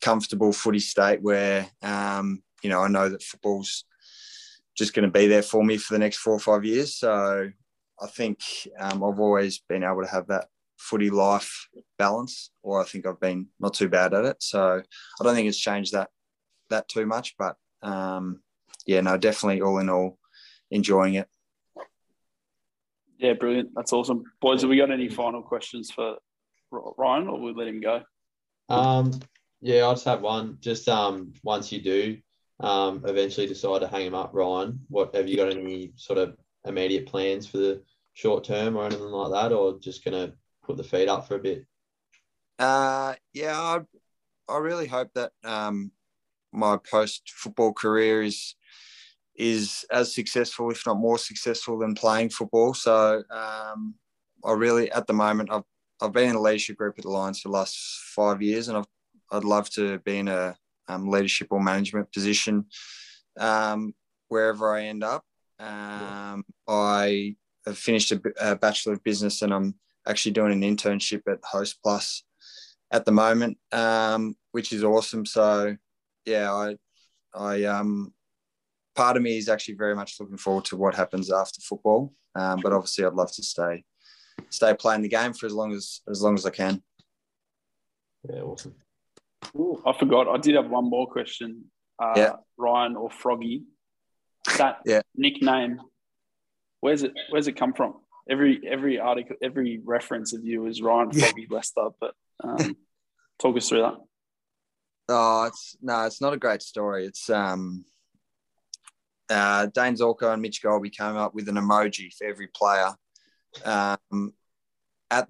comfortable 0.00 0.52
footy 0.52 0.78
state 0.78 1.22
where 1.22 1.66
um, 1.82 2.42
you 2.62 2.70
know 2.70 2.80
I 2.80 2.88
know 2.88 3.08
that 3.08 3.22
football's 3.22 3.84
just 4.76 4.94
going 4.94 5.06
to 5.06 5.10
be 5.10 5.26
there 5.26 5.42
for 5.42 5.64
me 5.64 5.78
for 5.78 5.94
the 5.94 5.98
next 5.98 6.18
four 6.18 6.34
or 6.34 6.38
five 6.38 6.64
years. 6.64 6.96
So 6.96 7.50
I 8.00 8.06
think 8.08 8.40
um, 8.78 9.02
I've 9.02 9.18
always 9.20 9.58
been 9.58 9.82
able 9.82 10.02
to 10.02 10.10
have 10.10 10.26
that 10.26 10.48
footy 10.76 11.10
life 11.10 11.68
balance, 11.98 12.50
or 12.62 12.80
I 12.80 12.84
think 12.84 13.06
I've 13.06 13.20
been 13.20 13.48
not 13.58 13.74
too 13.74 13.88
bad 13.88 14.12
at 14.12 14.24
it. 14.26 14.36
So 14.42 14.82
I 15.20 15.24
don't 15.24 15.34
think 15.34 15.48
it's 15.48 15.58
changed 15.58 15.92
that 15.92 16.10
that 16.70 16.88
too 16.88 17.06
much, 17.06 17.34
but 17.38 17.56
um, 17.82 18.42
yeah, 18.86 19.00
no, 19.00 19.16
definitely 19.16 19.62
all 19.62 19.78
in 19.78 19.88
all, 19.88 20.18
enjoying 20.70 21.14
it. 21.14 21.28
Yeah, 23.18 23.32
brilliant. 23.32 23.70
That's 23.74 23.92
awesome, 23.92 24.24
boys. 24.40 24.60
Have 24.60 24.70
we 24.70 24.76
got 24.76 24.90
any 24.90 25.08
final 25.08 25.42
questions 25.42 25.90
for 25.90 26.16
Ryan, 26.70 27.28
or 27.28 27.40
we 27.40 27.54
let 27.54 27.68
him 27.68 27.80
go? 27.80 28.02
Um, 28.68 29.12
yeah, 29.60 29.86
I 29.86 29.92
just 29.92 30.04
have 30.04 30.22
one. 30.22 30.58
Just 30.60 30.88
um, 30.88 31.32
once 31.42 31.72
you 31.72 31.80
do 31.80 32.18
um, 32.60 33.02
eventually 33.06 33.46
decide 33.46 33.80
to 33.80 33.88
hang 33.88 34.06
him 34.06 34.14
up, 34.14 34.30
Ryan, 34.32 34.80
what 34.88 35.14
have 35.14 35.28
you 35.28 35.36
got 35.36 35.50
any 35.50 35.92
sort 35.96 36.18
of 36.18 36.36
immediate 36.64 37.06
plans 37.06 37.46
for 37.46 37.58
the 37.58 37.82
short 38.14 38.44
term 38.44 38.76
or 38.76 38.86
anything 38.86 39.04
like 39.04 39.32
that, 39.32 39.54
or 39.54 39.78
just 39.78 40.04
gonna 40.04 40.32
put 40.64 40.76
the 40.76 40.84
feet 40.84 41.08
up 41.08 41.28
for 41.28 41.36
a 41.36 41.40
bit? 41.40 41.66
Uh, 42.58 43.14
yeah, 43.32 43.58
I, 43.58 43.80
I 44.48 44.58
really 44.58 44.86
hope 44.86 45.10
that 45.14 45.32
um, 45.44 45.92
my 46.52 46.78
post 46.90 47.22
football 47.34 47.72
career 47.72 48.22
is 48.22 48.54
is 49.36 49.84
as 49.92 50.14
successful, 50.14 50.70
if 50.70 50.86
not 50.86 50.96
more 50.96 51.18
successful, 51.18 51.78
than 51.78 51.94
playing 51.94 52.30
football. 52.30 52.72
So 52.72 53.22
um, 53.30 53.94
I 54.42 54.52
really, 54.52 54.90
at 54.90 55.06
the 55.06 55.12
moment, 55.12 55.50
I've 55.52 55.62
I've 56.00 56.12
been 56.12 56.30
in 56.30 56.36
a 56.36 56.40
leadership 56.40 56.76
group 56.76 56.94
at 56.98 57.04
the 57.04 57.10
Lions 57.10 57.40
for 57.40 57.48
the 57.48 57.54
last 57.54 57.78
five 58.14 58.42
years, 58.42 58.68
and 58.68 58.78
I've, 58.78 58.86
I'd 59.32 59.44
love 59.44 59.70
to 59.70 59.98
be 60.00 60.18
in 60.18 60.28
a 60.28 60.56
um, 60.88 61.08
leadership 61.08 61.48
or 61.50 61.62
management 61.62 62.12
position 62.12 62.66
um, 63.38 63.94
wherever 64.28 64.74
I 64.74 64.84
end 64.84 65.02
up. 65.02 65.24
Um, 65.58 66.44
I 66.68 67.36
have 67.64 67.78
finished 67.78 68.12
a, 68.12 68.20
a, 68.40 68.56
Bachelor 68.56 68.92
of 68.92 69.04
Business, 69.04 69.42
and 69.42 69.52
I'm 69.52 69.74
actually 70.06 70.32
doing 70.32 70.52
an 70.52 70.76
internship 70.76 71.22
at 71.28 71.38
Host 71.44 71.78
Plus 71.82 72.24
at 72.90 73.04
the 73.04 73.12
moment, 73.12 73.56
um, 73.72 74.36
which 74.52 74.72
is 74.72 74.84
awesome. 74.84 75.24
So, 75.24 75.76
yeah, 76.26 76.52
I, 76.52 76.76
I, 77.34 77.64
um, 77.64 78.12
part 78.94 79.16
of 79.16 79.22
me 79.22 79.38
is 79.38 79.48
actually 79.48 79.74
very 79.74 79.96
much 79.96 80.20
looking 80.20 80.36
forward 80.36 80.66
to 80.66 80.76
what 80.76 80.94
happens 80.94 81.32
after 81.32 81.60
football. 81.62 82.12
Um, 82.34 82.60
but 82.62 82.72
obviously, 82.74 83.06
I'd 83.06 83.14
love 83.14 83.32
to 83.32 83.42
stay 83.42 83.82
stay 84.50 84.74
playing 84.74 85.02
the 85.02 85.08
game 85.08 85.32
for 85.32 85.46
as 85.46 85.52
long 85.52 85.72
as 85.72 86.00
as 86.08 86.22
long 86.22 86.34
as 86.34 86.46
I 86.46 86.50
can. 86.50 86.82
Yeah, 88.28 88.40
awesome. 88.42 88.74
Ooh, 89.56 89.82
I 89.86 89.92
forgot. 89.98 90.28
I 90.28 90.38
did 90.38 90.54
have 90.56 90.68
one 90.68 90.88
more 90.88 91.06
question. 91.06 91.70
Uh, 91.98 92.14
Yeah. 92.16 92.32
Ryan 92.58 92.96
or 92.96 93.10
Froggy, 93.10 93.64
that 94.58 94.80
Yeah. 94.84 95.00
nickname, 95.14 95.80
where's 96.80 97.02
it? 97.02 97.12
Where's 97.30 97.48
it 97.48 97.52
come 97.56 97.72
from? 97.72 98.00
Every 98.28 98.60
every 98.66 98.98
article, 98.98 99.36
every 99.42 99.80
reference 99.84 100.32
of 100.34 100.44
you 100.44 100.66
is 100.66 100.82
Ryan 100.82 101.10
Yeah. 101.12 101.20
Froggy 101.26 101.46
Lester. 101.48 101.88
But 102.00 102.14
um, 102.42 102.76
talk 103.38 103.56
us 103.56 103.68
through 103.68 103.82
that. 103.82 103.94
Oh, 105.08 105.44
it's 105.44 105.76
no, 105.80 106.04
it's 106.04 106.20
not 106.20 106.32
a 106.32 106.36
great 106.38 106.62
story. 106.62 107.06
It's 107.06 107.30
um, 107.30 107.84
uh, 109.30 109.66
Dane 109.66 109.94
Zorko 109.94 110.32
and 110.32 110.42
Mitch 110.42 110.62
Golby 110.62 110.90
came 110.92 111.16
up 111.16 111.32
with 111.34 111.48
an 111.48 111.54
emoji 111.56 112.12
for 112.16 112.26
every 112.26 112.48
player. 112.48 112.90
Um, 113.64 114.32
at 115.10 115.28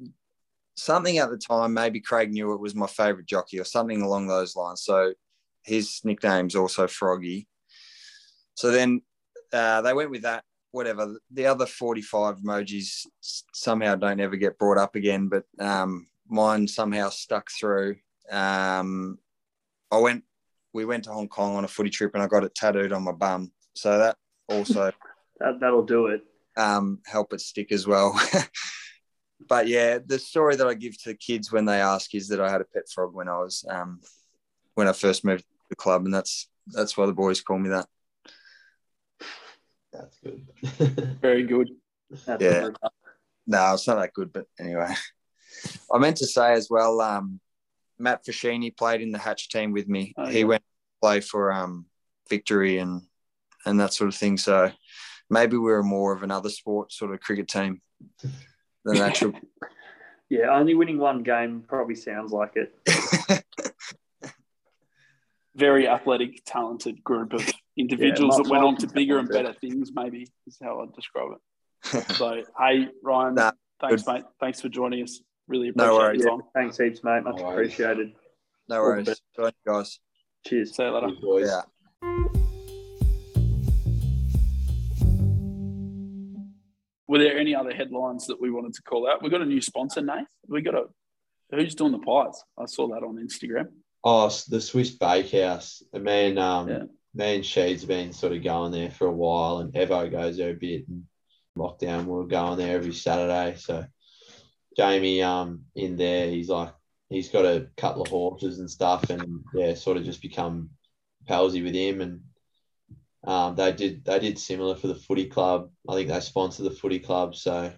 something 0.75 1.19
at 1.19 1.31
the 1.31 1.39
time, 1.39 1.75
maybe 1.75 2.01
Craig 2.01 2.33
Newitt 2.33 2.61
was 2.61 2.75
my 2.75 2.87
favourite 2.87 3.27
jockey 3.27 3.61
or 3.61 3.65
something 3.65 4.03
along 4.03 4.27
those 4.27 4.57
lines. 4.57 4.83
So 4.83 5.15
his 5.65 6.01
nickname's 6.05 6.55
also 6.55 6.87
Froggy. 6.87 7.49
So 8.55 8.71
then 8.71 9.03
uh, 9.53 9.83
they 9.83 9.93
went 9.93 10.11
with 10.11 10.23
that. 10.23 10.45
Whatever. 10.73 11.19
The 11.31 11.47
other 11.47 11.65
forty-five 11.65 12.37
emojis 12.39 13.07
somehow 13.21 13.95
don't 13.95 14.21
ever 14.21 14.37
get 14.37 14.59
brought 14.59 14.77
up 14.77 14.95
again, 14.95 15.29
but 15.29 15.45
um, 15.59 16.07
mine 16.29 16.69
somehow 16.69 17.09
stuck 17.09 17.51
through. 17.51 17.97
Um, 18.31 19.19
I 19.91 19.99
went. 19.99 20.25
We 20.75 20.85
went 20.85 21.05
to 21.05 21.13
Hong 21.13 21.29
Kong 21.29 21.57
on 21.57 21.65
a 21.65 21.69
footy 21.69 21.89
trip, 21.89 22.13
and 22.13 22.23
I 22.23 22.27
got 22.27 22.45
it 22.45 22.55
tattooed 22.55 22.93
on 22.93 23.05
my 23.05 23.13
bum. 23.13 23.53
So 23.75 23.97
that 23.99 24.17
also 24.49 24.93
That, 25.41 25.61
that'll 25.61 25.85
do 25.85 26.07
it. 26.07 26.23
Um, 26.57 27.01
help 27.07 27.33
it 27.33 27.41
stick 27.41 27.71
as 27.73 27.87
well. 27.87 28.19
but 29.49 29.69
yeah, 29.69 29.99
the 30.05 30.19
story 30.19 30.57
that 30.57 30.67
I 30.67 30.75
give 30.75 31.01
to 31.03 31.15
kids 31.15 31.53
when 31.53 31.65
they 31.65 31.81
ask 31.81 32.15
is 32.15 32.29
that 32.29 32.41
I 32.41 32.51
had 32.51 32.61
a 32.61 32.65
pet 32.65 32.89
frog 32.93 33.15
when 33.15 33.29
I 33.29 33.39
was 33.39 33.65
um, 33.69 34.01
when 34.75 34.89
I 34.89 34.93
first 34.93 35.25
moved 35.25 35.43
to 35.43 35.49
the 35.71 35.77
club, 35.77 36.05
and 36.05 36.15
that's 36.15 36.49
that's 36.69 36.97
why 36.97 37.07
the 37.07 37.13
boys 37.13 37.41
call 37.41 37.59
me 37.59 37.69
that. 37.71 37.87
That's 39.93 40.19
good. 40.19 40.47
Very 41.21 41.45
good. 41.45 41.71
That's 42.27 42.43
Yeah. 42.43 42.61
good. 42.61 42.77
No, 43.47 43.75
it's 43.75 43.87
not 43.87 43.99
that 44.01 44.13
good, 44.13 44.33
but 44.33 44.47
anyway. 44.59 44.93
I 45.93 45.99
meant 45.99 46.17
to 46.19 46.27
say 46.27 46.53
as 46.53 46.69
well, 46.69 47.01
um, 47.01 47.41
Matt 47.99 48.25
Foschini 48.25 48.77
played 48.77 49.01
in 49.01 49.13
the 49.13 49.19
Hatch 49.19 49.49
team 49.49 49.73
with 49.73 49.89
me. 49.89 50.13
Oh, 50.17 50.27
he 50.27 50.41
yeah. 50.41 50.45
went 50.45 50.63
to 50.63 51.01
play 51.01 51.21
for 51.21 51.53
um, 51.53 51.87
Victory 52.29 52.79
and 52.79 53.03
and 53.65 53.81
that 53.81 53.93
sort 53.93 54.09
of 54.09 54.15
thing. 54.15 54.37
So 54.37 54.71
maybe 55.31 55.57
we 55.57 55.71
were 55.71 55.83
more 55.83 56.13
of 56.13 56.23
another 56.23 56.49
sport 56.51 56.93
sort 56.93 57.13
of 57.13 57.21
cricket 57.21 57.49
team 57.49 57.81
than 58.85 58.99
actual. 58.99 59.33
Yeah, 60.29 60.49
only 60.51 60.75
winning 60.75 60.99
one 60.99 61.23
game 61.23 61.63
probably 61.69 61.95
sounds 61.95 62.33
like 62.33 62.55
it. 62.57 62.75
Very 65.55 65.87
athletic, 65.89 66.43
talented 66.45 67.03
group 67.05 67.33
of 67.33 67.49
individuals 67.79 68.35
Yeah, 68.37 68.43
that 68.43 68.51
went 68.51 68.65
on 68.65 68.77
to 68.79 68.89
bigger 68.89 69.19
and 69.19 69.29
better 69.29 69.53
things. 69.55 69.93
Maybe 69.95 70.27
is 70.49 70.59
how 70.61 70.81
I'd 70.81 70.93
describe 70.95 71.29
it. 71.33 72.17
So 72.17 72.43
hey, 72.59 72.89
Ryan, 73.05 73.37
Nah, 73.37 73.53
thanks, 73.81 74.03
good. 74.03 74.13
mate. 74.15 74.25
Thanks 74.41 74.61
for 74.61 74.69
joining 74.69 75.05
us. 75.05 75.21
Really 75.47 75.71
No 75.77 75.97
appreciate 75.97 75.99
worries. 76.09 76.25
your 76.25 76.33
Yeah, 76.39 76.61
thanks 76.61 76.77
heaps, 76.79 77.05
mate. 77.05 77.23
Much 77.23 77.37
No 77.37 77.49
appreciated. 77.51 78.13
no 78.69 78.81
worries. 78.83 79.07
best. 79.07 79.23
You 79.39 79.51
guys. 79.65 80.01
Cheers. 80.45 80.75
See 80.77 80.83
you 80.83 80.91
later. 80.91 81.07
Good 81.07 81.21
boys. 81.21 81.47
Yeah. 81.49 81.63
Were 87.09 87.19
there 87.19 87.39
any 87.39 87.55
other 87.55 87.73
headlines 87.75 88.27
that 88.27 88.41
we 88.41 88.51
wanted 88.51 88.75
to 88.75 88.83
call 88.83 89.09
out? 89.09 89.23
We 89.23 89.31
got 89.31 89.43
a 89.43 89.47
new 89.47 89.61
sponsor, 89.61 90.03
Nate. 90.03 90.27
We 90.49 90.61
got 90.63 90.75
a 90.75 90.85
who's 91.51 91.75
doing 91.75 91.93
the 91.93 91.99
pies? 91.99 92.43
I 92.59 92.67
saw 92.67 92.89
that 92.89 93.05
on 93.05 93.17
Instagram. 93.17 93.69
Oh, 94.03 94.29
the 94.49 94.61
Swiss 94.61 94.91
Bakehouse. 94.91 95.83
The 95.93 96.01
man, 96.01 96.39
um, 96.39 96.69
Yeah. 96.69 96.83
me 97.15 97.37
and 97.37 97.47
Sheed's 97.47 97.85
been 97.85 98.13
sort 98.13 98.33
of 98.33 98.43
going 98.43 98.73
there 98.73 98.91
for 98.91 99.07
a 99.07 99.13
while, 99.13 99.59
and 99.59 99.73
Evo 99.73 100.11
goes 100.11 100.37
there 100.37 100.51
a 100.51 100.55
bit. 100.55 100.89
And 100.89 101.05
lockdown, 101.57 102.05
we 102.05 102.13
we're 102.13 102.25
going 102.25 102.59
there 102.59 102.77
every 102.77 102.93
Saturday. 102.93 103.57
So 103.59 103.85
Jamie, 104.77 105.23
um, 105.23 105.65
in 105.75 105.97
there, 105.97 106.29
he's 106.29 106.49
like, 106.49 106.73
he's 107.09 107.29
got 107.31 107.45
a 107.45 107.69
couple 107.77 108.03
of 108.03 108.09
horses 108.09 108.59
and 108.59 108.71
stuff, 108.71 109.11
and 109.11 109.45
yeah, 109.55 109.75
sort 109.75 109.97
of 109.97 110.05
just 110.05 110.21
become 110.23 110.71
palsy 111.27 111.63
with 111.63 111.75
him. 111.75 112.01
And 112.01 112.21
um, 113.27 113.57
they 113.57 113.73
did 113.73 114.05
they 114.05 114.19
did 114.19 114.39
similar 114.39 114.77
for 114.77 114.87
the 114.89 114.95
footy 114.95 115.27
club. 115.27 115.71
I 115.89 115.95
think 115.95 116.09
they 116.09 116.21
sponsor 116.21 116.63
the 116.63 116.71
footy 116.71 116.99
club. 117.01 117.35
So 117.35 117.73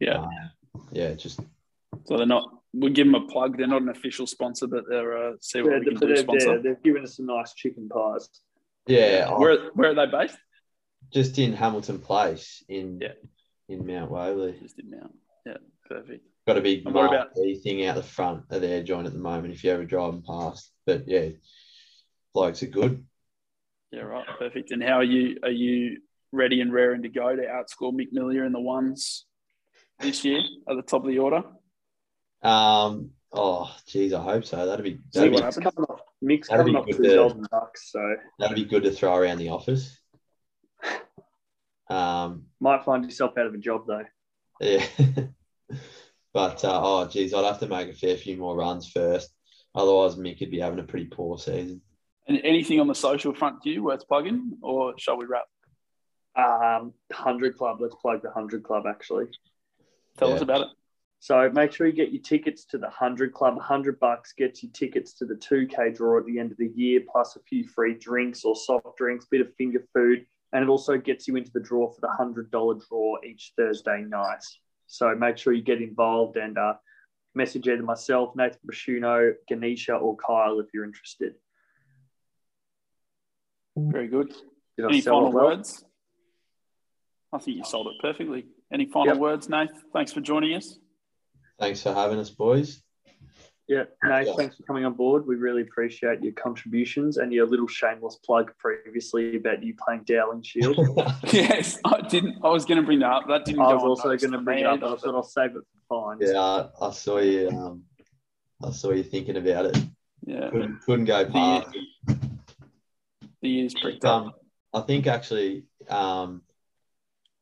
Yeah. 0.00 0.18
um, 0.22 0.28
yeah, 0.92 1.14
just 1.14 1.40
So 2.04 2.16
they're 2.16 2.26
not. 2.26 2.48
We'll 2.72 2.92
give 2.92 3.06
them 3.06 3.14
a 3.14 3.26
plug. 3.26 3.56
They're 3.56 3.66
not 3.66 3.82
an 3.82 3.88
official 3.88 4.26
sponsor, 4.26 4.66
but 4.66 4.84
they're 4.88 5.16
uh, 5.16 5.32
see 5.40 5.62
what 5.62 5.72
Yeah, 5.72 5.78
we 5.78 5.84
they- 5.84 5.90
can 5.92 6.00
but 6.00 6.06
do 6.08 6.16
sponsor. 6.18 6.54
yeah, 6.56 6.60
they've 6.62 6.82
given 6.82 7.02
us 7.04 7.16
some 7.16 7.26
nice 7.26 7.54
chicken 7.54 7.88
pies. 7.88 8.28
yeah, 8.86 9.28
I- 9.30 9.38
Where 9.38 9.70
where 9.74 9.90
are 9.90 9.94
they 9.94 10.06
based? 10.10 10.38
just 11.12 11.38
in 11.38 11.52
Hamilton 11.52 11.98
Place 12.00 12.62
in 12.68 12.98
Yeah. 13.00 13.12
in 13.68 13.86
Mount 13.86 14.10
Waverley. 14.10 14.58
Just 14.60 14.78
in 14.78 14.90
Mount. 14.90 15.14
Yeah, 15.46 15.56
perfect. 15.88 16.24
Got 16.46 16.58
a 16.58 16.60
big 16.60 16.84
And 16.86 16.94
what 16.94 17.06
about- 17.06 17.34
marquee 17.36 17.56
thing 17.56 17.84
out 17.86 17.96
the 17.96 18.02
front 18.02 18.44
of 18.50 18.60
their 18.60 18.82
joint 18.82 19.06
at 19.06 19.12
the 19.12 19.18
moment. 19.18 19.52
If 19.54 19.64
you 19.64 19.70
ever 19.72 19.84
driving 19.84 20.22
past, 20.22 20.70
but 20.84 21.08
yeah, 21.08 21.30
blokes 22.34 22.62
are 22.62 22.66
good. 22.66 23.04
Yeah, 23.92 24.02
right. 24.02 24.26
Perfect. 24.38 24.70
And 24.72 24.82
how 24.82 24.94
are 24.94 25.04
you? 25.04 25.38
Are 25.42 25.50
you 25.50 25.98
ready 26.32 26.60
and 26.60 26.72
raring 26.72 27.02
to 27.02 27.08
go 27.08 27.34
to 27.34 27.42
outscore 27.42 27.92
Mick 27.92 28.12
Millier 28.12 28.44
in 28.44 28.52
the 28.52 28.60
ones 28.60 29.24
this 30.00 30.24
year 30.24 30.40
at 30.68 30.76
the 30.76 30.82
top 30.82 31.02
of 31.02 31.08
the 31.08 31.18
order? 31.18 31.42
Um, 32.42 33.10
oh, 33.32 33.74
geez, 33.86 34.12
I 34.12 34.22
hope 34.22 34.44
so. 34.44 34.66
That'd 34.66 34.84
be 34.84 34.98
that'd 35.12 35.32
what 35.32 35.38
be, 35.38 35.44
happens. 35.44 35.64
Mix 35.64 35.74
coming 35.76 35.90
off, 35.90 36.00
mix 36.20 36.48
That'd 36.48 36.66
be 36.66 36.72
coming 36.72 36.82
off 36.82 36.86
good 36.86 36.96
two 36.96 37.02
to- 37.10 37.14
golden 37.16 37.46
bucks, 37.50 37.92
so 37.92 38.16
that'd 38.38 38.56
be 38.56 38.64
good 38.64 38.82
to 38.84 38.90
throw 38.90 39.16
around 39.16 39.38
the 39.38 39.50
office. 39.50 39.98
Um, 41.88 42.46
might 42.60 42.84
find 42.84 43.04
yourself 43.04 43.38
out 43.38 43.46
of 43.46 43.54
a 43.54 43.58
job 43.58 43.86
though. 43.86 44.04
yeah, 44.60 44.84
but 46.34 46.64
uh, 46.64 46.80
oh, 46.82 47.06
geez, 47.06 47.32
I'd 47.32 47.44
have 47.44 47.60
to 47.60 47.68
make 47.68 47.88
a 47.88 47.94
fair 47.94 48.16
few 48.16 48.36
more 48.36 48.56
runs 48.56 48.90
first. 48.90 49.30
Otherwise, 49.74 50.16
Mick 50.16 50.38
could 50.38 50.50
be 50.50 50.58
having 50.58 50.80
a 50.80 50.84
pretty 50.84 51.06
poor 51.06 51.38
season. 51.38 51.82
And 52.28 52.40
anything 52.42 52.80
on 52.80 52.88
the 52.88 52.94
social 52.94 53.32
front 53.32 53.62
to 53.62 53.70
you 53.70 53.84
worth 53.84 54.06
plugging, 54.08 54.58
or 54.60 54.94
shall 54.98 55.16
we 55.16 55.26
wrap? 55.26 55.44
Um, 56.34 56.92
hundred 57.12 57.56
club. 57.56 57.78
Let's 57.80 57.94
plug 57.94 58.22
the 58.22 58.30
hundred 58.30 58.62
club 58.64 58.84
actually. 58.86 59.26
Tell 60.18 60.28
Yeah. 60.28 60.34
us 60.34 60.42
about 60.42 60.60
it. 60.62 60.68
So 61.18 61.50
make 61.50 61.72
sure 61.72 61.86
you 61.86 61.92
get 61.92 62.12
your 62.12 62.22
tickets 62.22 62.64
to 62.66 62.78
the 62.78 62.90
hundred 62.90 63.32
club. 63.32 63.58
Hundred 63.60 63.98
bucks 64.00 64.32
gets 64.32 64.62
you 64.62 64.70
tickets 64.70 65.14
to 65.14 65.24
the 65.24 65.36
two 65.36 65.66
k 65.66 65.90
draw 65.90 66.18
at 66.18 66.26
the 66.26 66.38
end 66.38 66.50
of 66.50 66.58
the 66.58 66.68
year, 66.68 67.00
plus 67.10 67.36
a 67.36 67.40
few 67.40 67.66
free 67.66 67.94
drinks 67.94 68.44
or 68.44 68.54
soft 68.54 68.98
drinks, 68.98 69.24
a 69.24 69.28
bit 69.30 69.40
of 69.40 69.54
finger 69.54 69.82
food, 69.94 70.26
and 70.52 70.62
it 70.62 70.68
also 70.68 70.98
gets 70.98 71.26
you 71.26 71.36
into 71.36 71.52
the 71.52 71.60
draw 71.60 71.90
for 71.90 72.00
the 72.00 72.10
hundred 72.10 72.50
dollar 72.50 72.74
draw 72.88 73.16
each 73.24 73.52
Thursday 73.56 74.02
night. 74.02 74.44
So 74.88 75.14
make 75.14 75.38
sure 75.38 75.52
you 75.52 75.62
get 75.62 75.80
involved 75.80 76.36
and 76.36 76.58
uh, 76.58 76.74
message 77.34 77.66
either 77.66 77.82
myself, 77.82 78.36
Nathan 78.36 78.60
Brashuno, 78.66 79.34
Ganesha, 79.48 79.94
or 79.94 80.16
Kyle 80.16 80.60
if 80.60 80.66
you're 80.74 80.84
interested. 80.84 81.34
Very 83.76 84.08
good. 84.08 84.34
Did 84.76 84.86
I 84.86 84.88
Any 84.88 85.00
final 85.00 85.32
well? 85.32 85.46
words? 85.46 85.84
I 87.32 87.38
think 87.38 87.58
you 87.58 87.64
sold 87.64 87.88
it 87.88 87.94
perfectly. 88.00 88.46
Any 88.72 88.86
final 88.86 89.08
Yep. 89.14 89.18
words, 89.18 89.48
Nath? 89.48 89.70
Thanks 89.92 90.12
for 90.12 90.20
joining 90.20 90.54
us. 90.54 90.78
Thanks 91.58 91.82
for 91.82 91.92
having 91.92 92.18
us, 92.18 92.30
boys. 92.30 92.82
Yeah, 93.68 93.84
Nate, 94.04 94.28
Yeah. 94.28 94.34
thanks 94.36 94.56
for 94.56 94.62
coming 94.62 94.84
on 94.84 94.92
board. 94.94 95.26
We 95.26 95.34
really 95.34 95.62
appreciate 95.62 96.22
your 96.22 96.32
contributions 96.34 97.16
and 97.16 97.32
your 97.32 97.46
little 97.46 97.66
shameless 97.66 98.16
plug 98.24 98.52
previously 98.58 99.36
about 99.36 99.62
you 99.62 99.74
playing 99.74 100.04
Dowling 100.04 100.42
Shield. 100.42 100.76
yes, 101.32 101.78
I 101.84 102.00
didn't. 102.02 102.38
I 102.44 102.48
was 102.50 102.64
going 102.64 102.80
to 102.80 102.86
bring 102.86 103.00
that 103.00 103.10
up. 103.10 103.26
That 103.28 103.44
didn't. 103.44 103.60
I 103.60 103.74
was 103.74 103.82
on 103.82 103.88
also 103.88 104.16
going 104.16 104.32
to 104.32 104.38
bring 104.38 104.58
me 104.58 104.62
it 104.62 104.66
up, 104.66 104.80
but 104.80 104.92
I 104.92 104.96
thought 104.96 105.14
I'll 105.16 105.22
save 105.24 105.56
it 105.56 105.64
for 105.88 106.16
fines. 106.16 106.30
yeah, 106.32 106.40
I, 106.40 106.68
I 106.80 106.90
saw 106.92 107.18
you. 107.18 107.48
Um, 107.50 107.82
I 108.64 108.70
saw 108.70 108.92
you 108.92 109.02
thinking 109.02 109.36
about 109.36 109.66
it. 109.66 109.78
Yeah, 110.24 110.48
Couldn't, 110.50 110.80
couldn't 110.82 111.04
go 111.06 111.24
past. 111.28 111.72
the 111.72 111.80
year's 113.40 113.74
pricked 113.74 114.04
up. 114.04 114.22
Um, 114.22 114.32
I 114.72 114.80
think 114.80 115.06
actually, 115.06 115.64
um, 115.88 116.42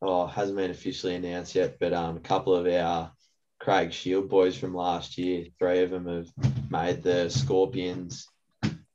oh, 0.02 0.26
hasn't 0.26 0.56
been 0.56 0.70
officially 0.70 1.14
announced 1.14 1.54
yet, 1.54 1.78
but 1.78 1.92
um, 1.92 2.16
a 2.16 2.20
couple 2.20 2.54
of 2.54 2.66
our 2.66 3.12
Craig 3.60 3.92
Shield 3.92 4.28
boys 4.28 4.56
from 4.56 4.74
last 4.74 5.18
year, 5.18 5.46
three 5.58 5.82
of 5.82 5.90
them 5.90 6.06
have 6.06 6.28
made 6.70 7.02
the 7.02 7.28
Scorpions 7.30 8.28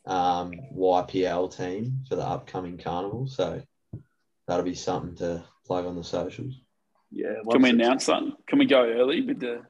um, 0.06 0.52
YPL 0.76 1.56
team 1.56 2.02
for 2.08 2.16
the 2.16 2.24
upcoming 2.24 2.78
carnival. 2.78 3.28
So 3.28 3.62
that'll 4.48 4.66
be 4.66 4.76
something 4.76 5.16
to 5.18 5.44
plug 5.66 5.86
on 5.86 5.96
the 5.96 6.04
socials. 6.04 6.60
Yeah. 7.12 7.36
Can 7.52 7.62
we 7.62 7.70
announce 7.70 8.06
that? 8.08 8.22
Can 8.48 8.60
we 8.60 8.66
go 8.66 8.84
early 8.84 9.22
with 9.22 9.40
the 9.40 9.62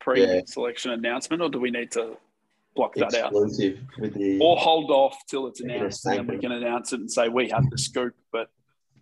pre-selection 0.00 0.92
announcement, 0.92 1.42
or 1.42 1.48
do 1.48 1.60
we 1.60 1.70
need 1.70 1.92
to 1.92 2.16
block 2.78 2.94
that 2.94 3.14
out, 3.14 3.32
with 3.32 3.56
the 4.14 4.38
or 4.40 4.56
hold 4.56 4.90
off 4.90 5.16
till 5.28 5.46
it's 5.48 5.60
announced 5.60 6.06
and 6.06 6.18
then 6.18 6.26
we 6.26 6.38
can 6.40 6.52
announce 6.52 6.92
it 6.92 7.00
and 7.00 7.10
say 7.10 7.28
we 7.28 7.48
have 7.50 7.68
the 7.70 7.78
scoop? 7.78 8.14
But 8.32 8.48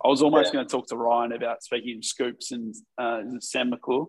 I 0.03 0.07
was 0.07 0.21
almost 0.21 0.47
Yeah. 0.47 0.53
going 0.57 0.67
to 0.67 0.71
talk 0.71 0.87
to 0.87 0.97
Ryan 0.97 1.31
about 1.33 1.63
speaking 1.63 1.97
of 1.97 2.05
scoops 2.05 2.51
and 2.51 2.75
uh, 2.97 3.21
Sam 3.39 3.69
McClure. 3.69 4.07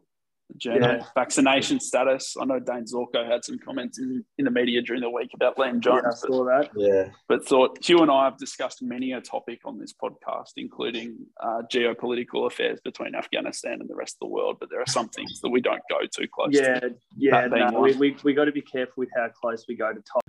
Journal 0.57 0.81
Yeah. 0.97 1.05
vaccination 1.15 1.79
status. 1.79 2.35
I 2.41 2.45
know 2.47 2.59
Dayne 2.59 2.85
Zorko 2.85 3.25
had 3.31 3.45
some 3.45 3.59
comments 3.59 3.99
in, 3.99 4.25
in 4.39 4.45
the 4.47 4.51
media 4.51 4.81
during 4.83 5.03
the 5.03 5.11
week 5.11 5.31
about 5.35 5.57
Liam 5.57 5.75
Yeah, 5.75 5.81
Jones, 5.81 6.05
I 6.05 6.09
but 6.09 6.17
saw 6.19 6.45
that. 6.47 6.71
yeah 6.75 7.11
but 7.29 7.47
thought 7.47 7.85
Hugh 7.85 8.01
and 8.01 8.11
I 8.11 8.25
have 8.25 8.39
discussed 8.39 8.83
many 8.83 9.13
a 9.13 9.21
topic 9.21 9.61
on 9.67 9.79
this 9.79 9.93
podcast, 9.93 10.53
including 10.57 11.17
uh, 11.41 11.63
geopolitical 11.73 12.47
affairs 12.47 12.81
between 12.83 13.15
Afghanistan 13.15 13.81
and 13.81 13.89
the 13.89 13.95
rest 13.95 14.17
of 14.17 14.21
the 14.29 14.33
world. 14.35 14.57
But 14.59 14.71
there 14.71 14.81
are 14.81 14.87
some 14.87 15.09
things 15.11 15.41
that 15.43 15.51
we 15.51 15.61
don't 15.61 15.83
go 15.91 15.99
too 16.11 16.27
close 16.33 16.49
Yeah, 16.53 16.81
to. 16.81 16.95
yeah. 17.17 17.43
That 17.43 17.53
being 17.55 17.71
No, 17.73 17.81
we, 17.81 17.93
we, 17.97 18.17
we 18.25 18.33
got 18.35 18.47
to 18.47 18.53
be 18.53 18.63
careful 18.63 18.95
with 18.97 19.11
how 19.15 19.29
close 19.29 19.67
we 19.69 19.77
go 19.77 19.93
to 19.93 20.01
top. 20.01 20.23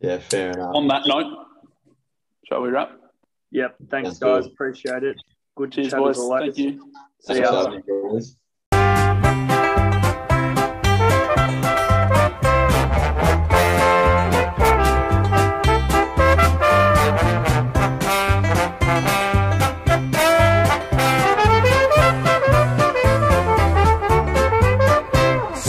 yeah 0.00 0.18
fair 0.18 0.50
enough. 0.52 0.74
On 0.74 0.88
that 0.88 1.06
note, 1.06 1.32
shall 2.48 2.62
we 2.62 2.70
wrap? 2.70 2.92
Yep. 3.52 3.76
Thanks, 3.90 4.08
Sounds 4.08 4.18
guys. 4.20 4.42
good. 4.44 4.52
Appreciate 4.52 5.02
it. 5.04 5.16
Good 5.56 5.72
to 5.72 5.82
Cheers, 5.82 5.90
chat 5.92 5.98
boys. 6.00 6.18
as. 6.18 6.28
Thank 6.28 6.58
you. 6.58 6.70
See 7.20 7.34
Thanks 7.34 8.45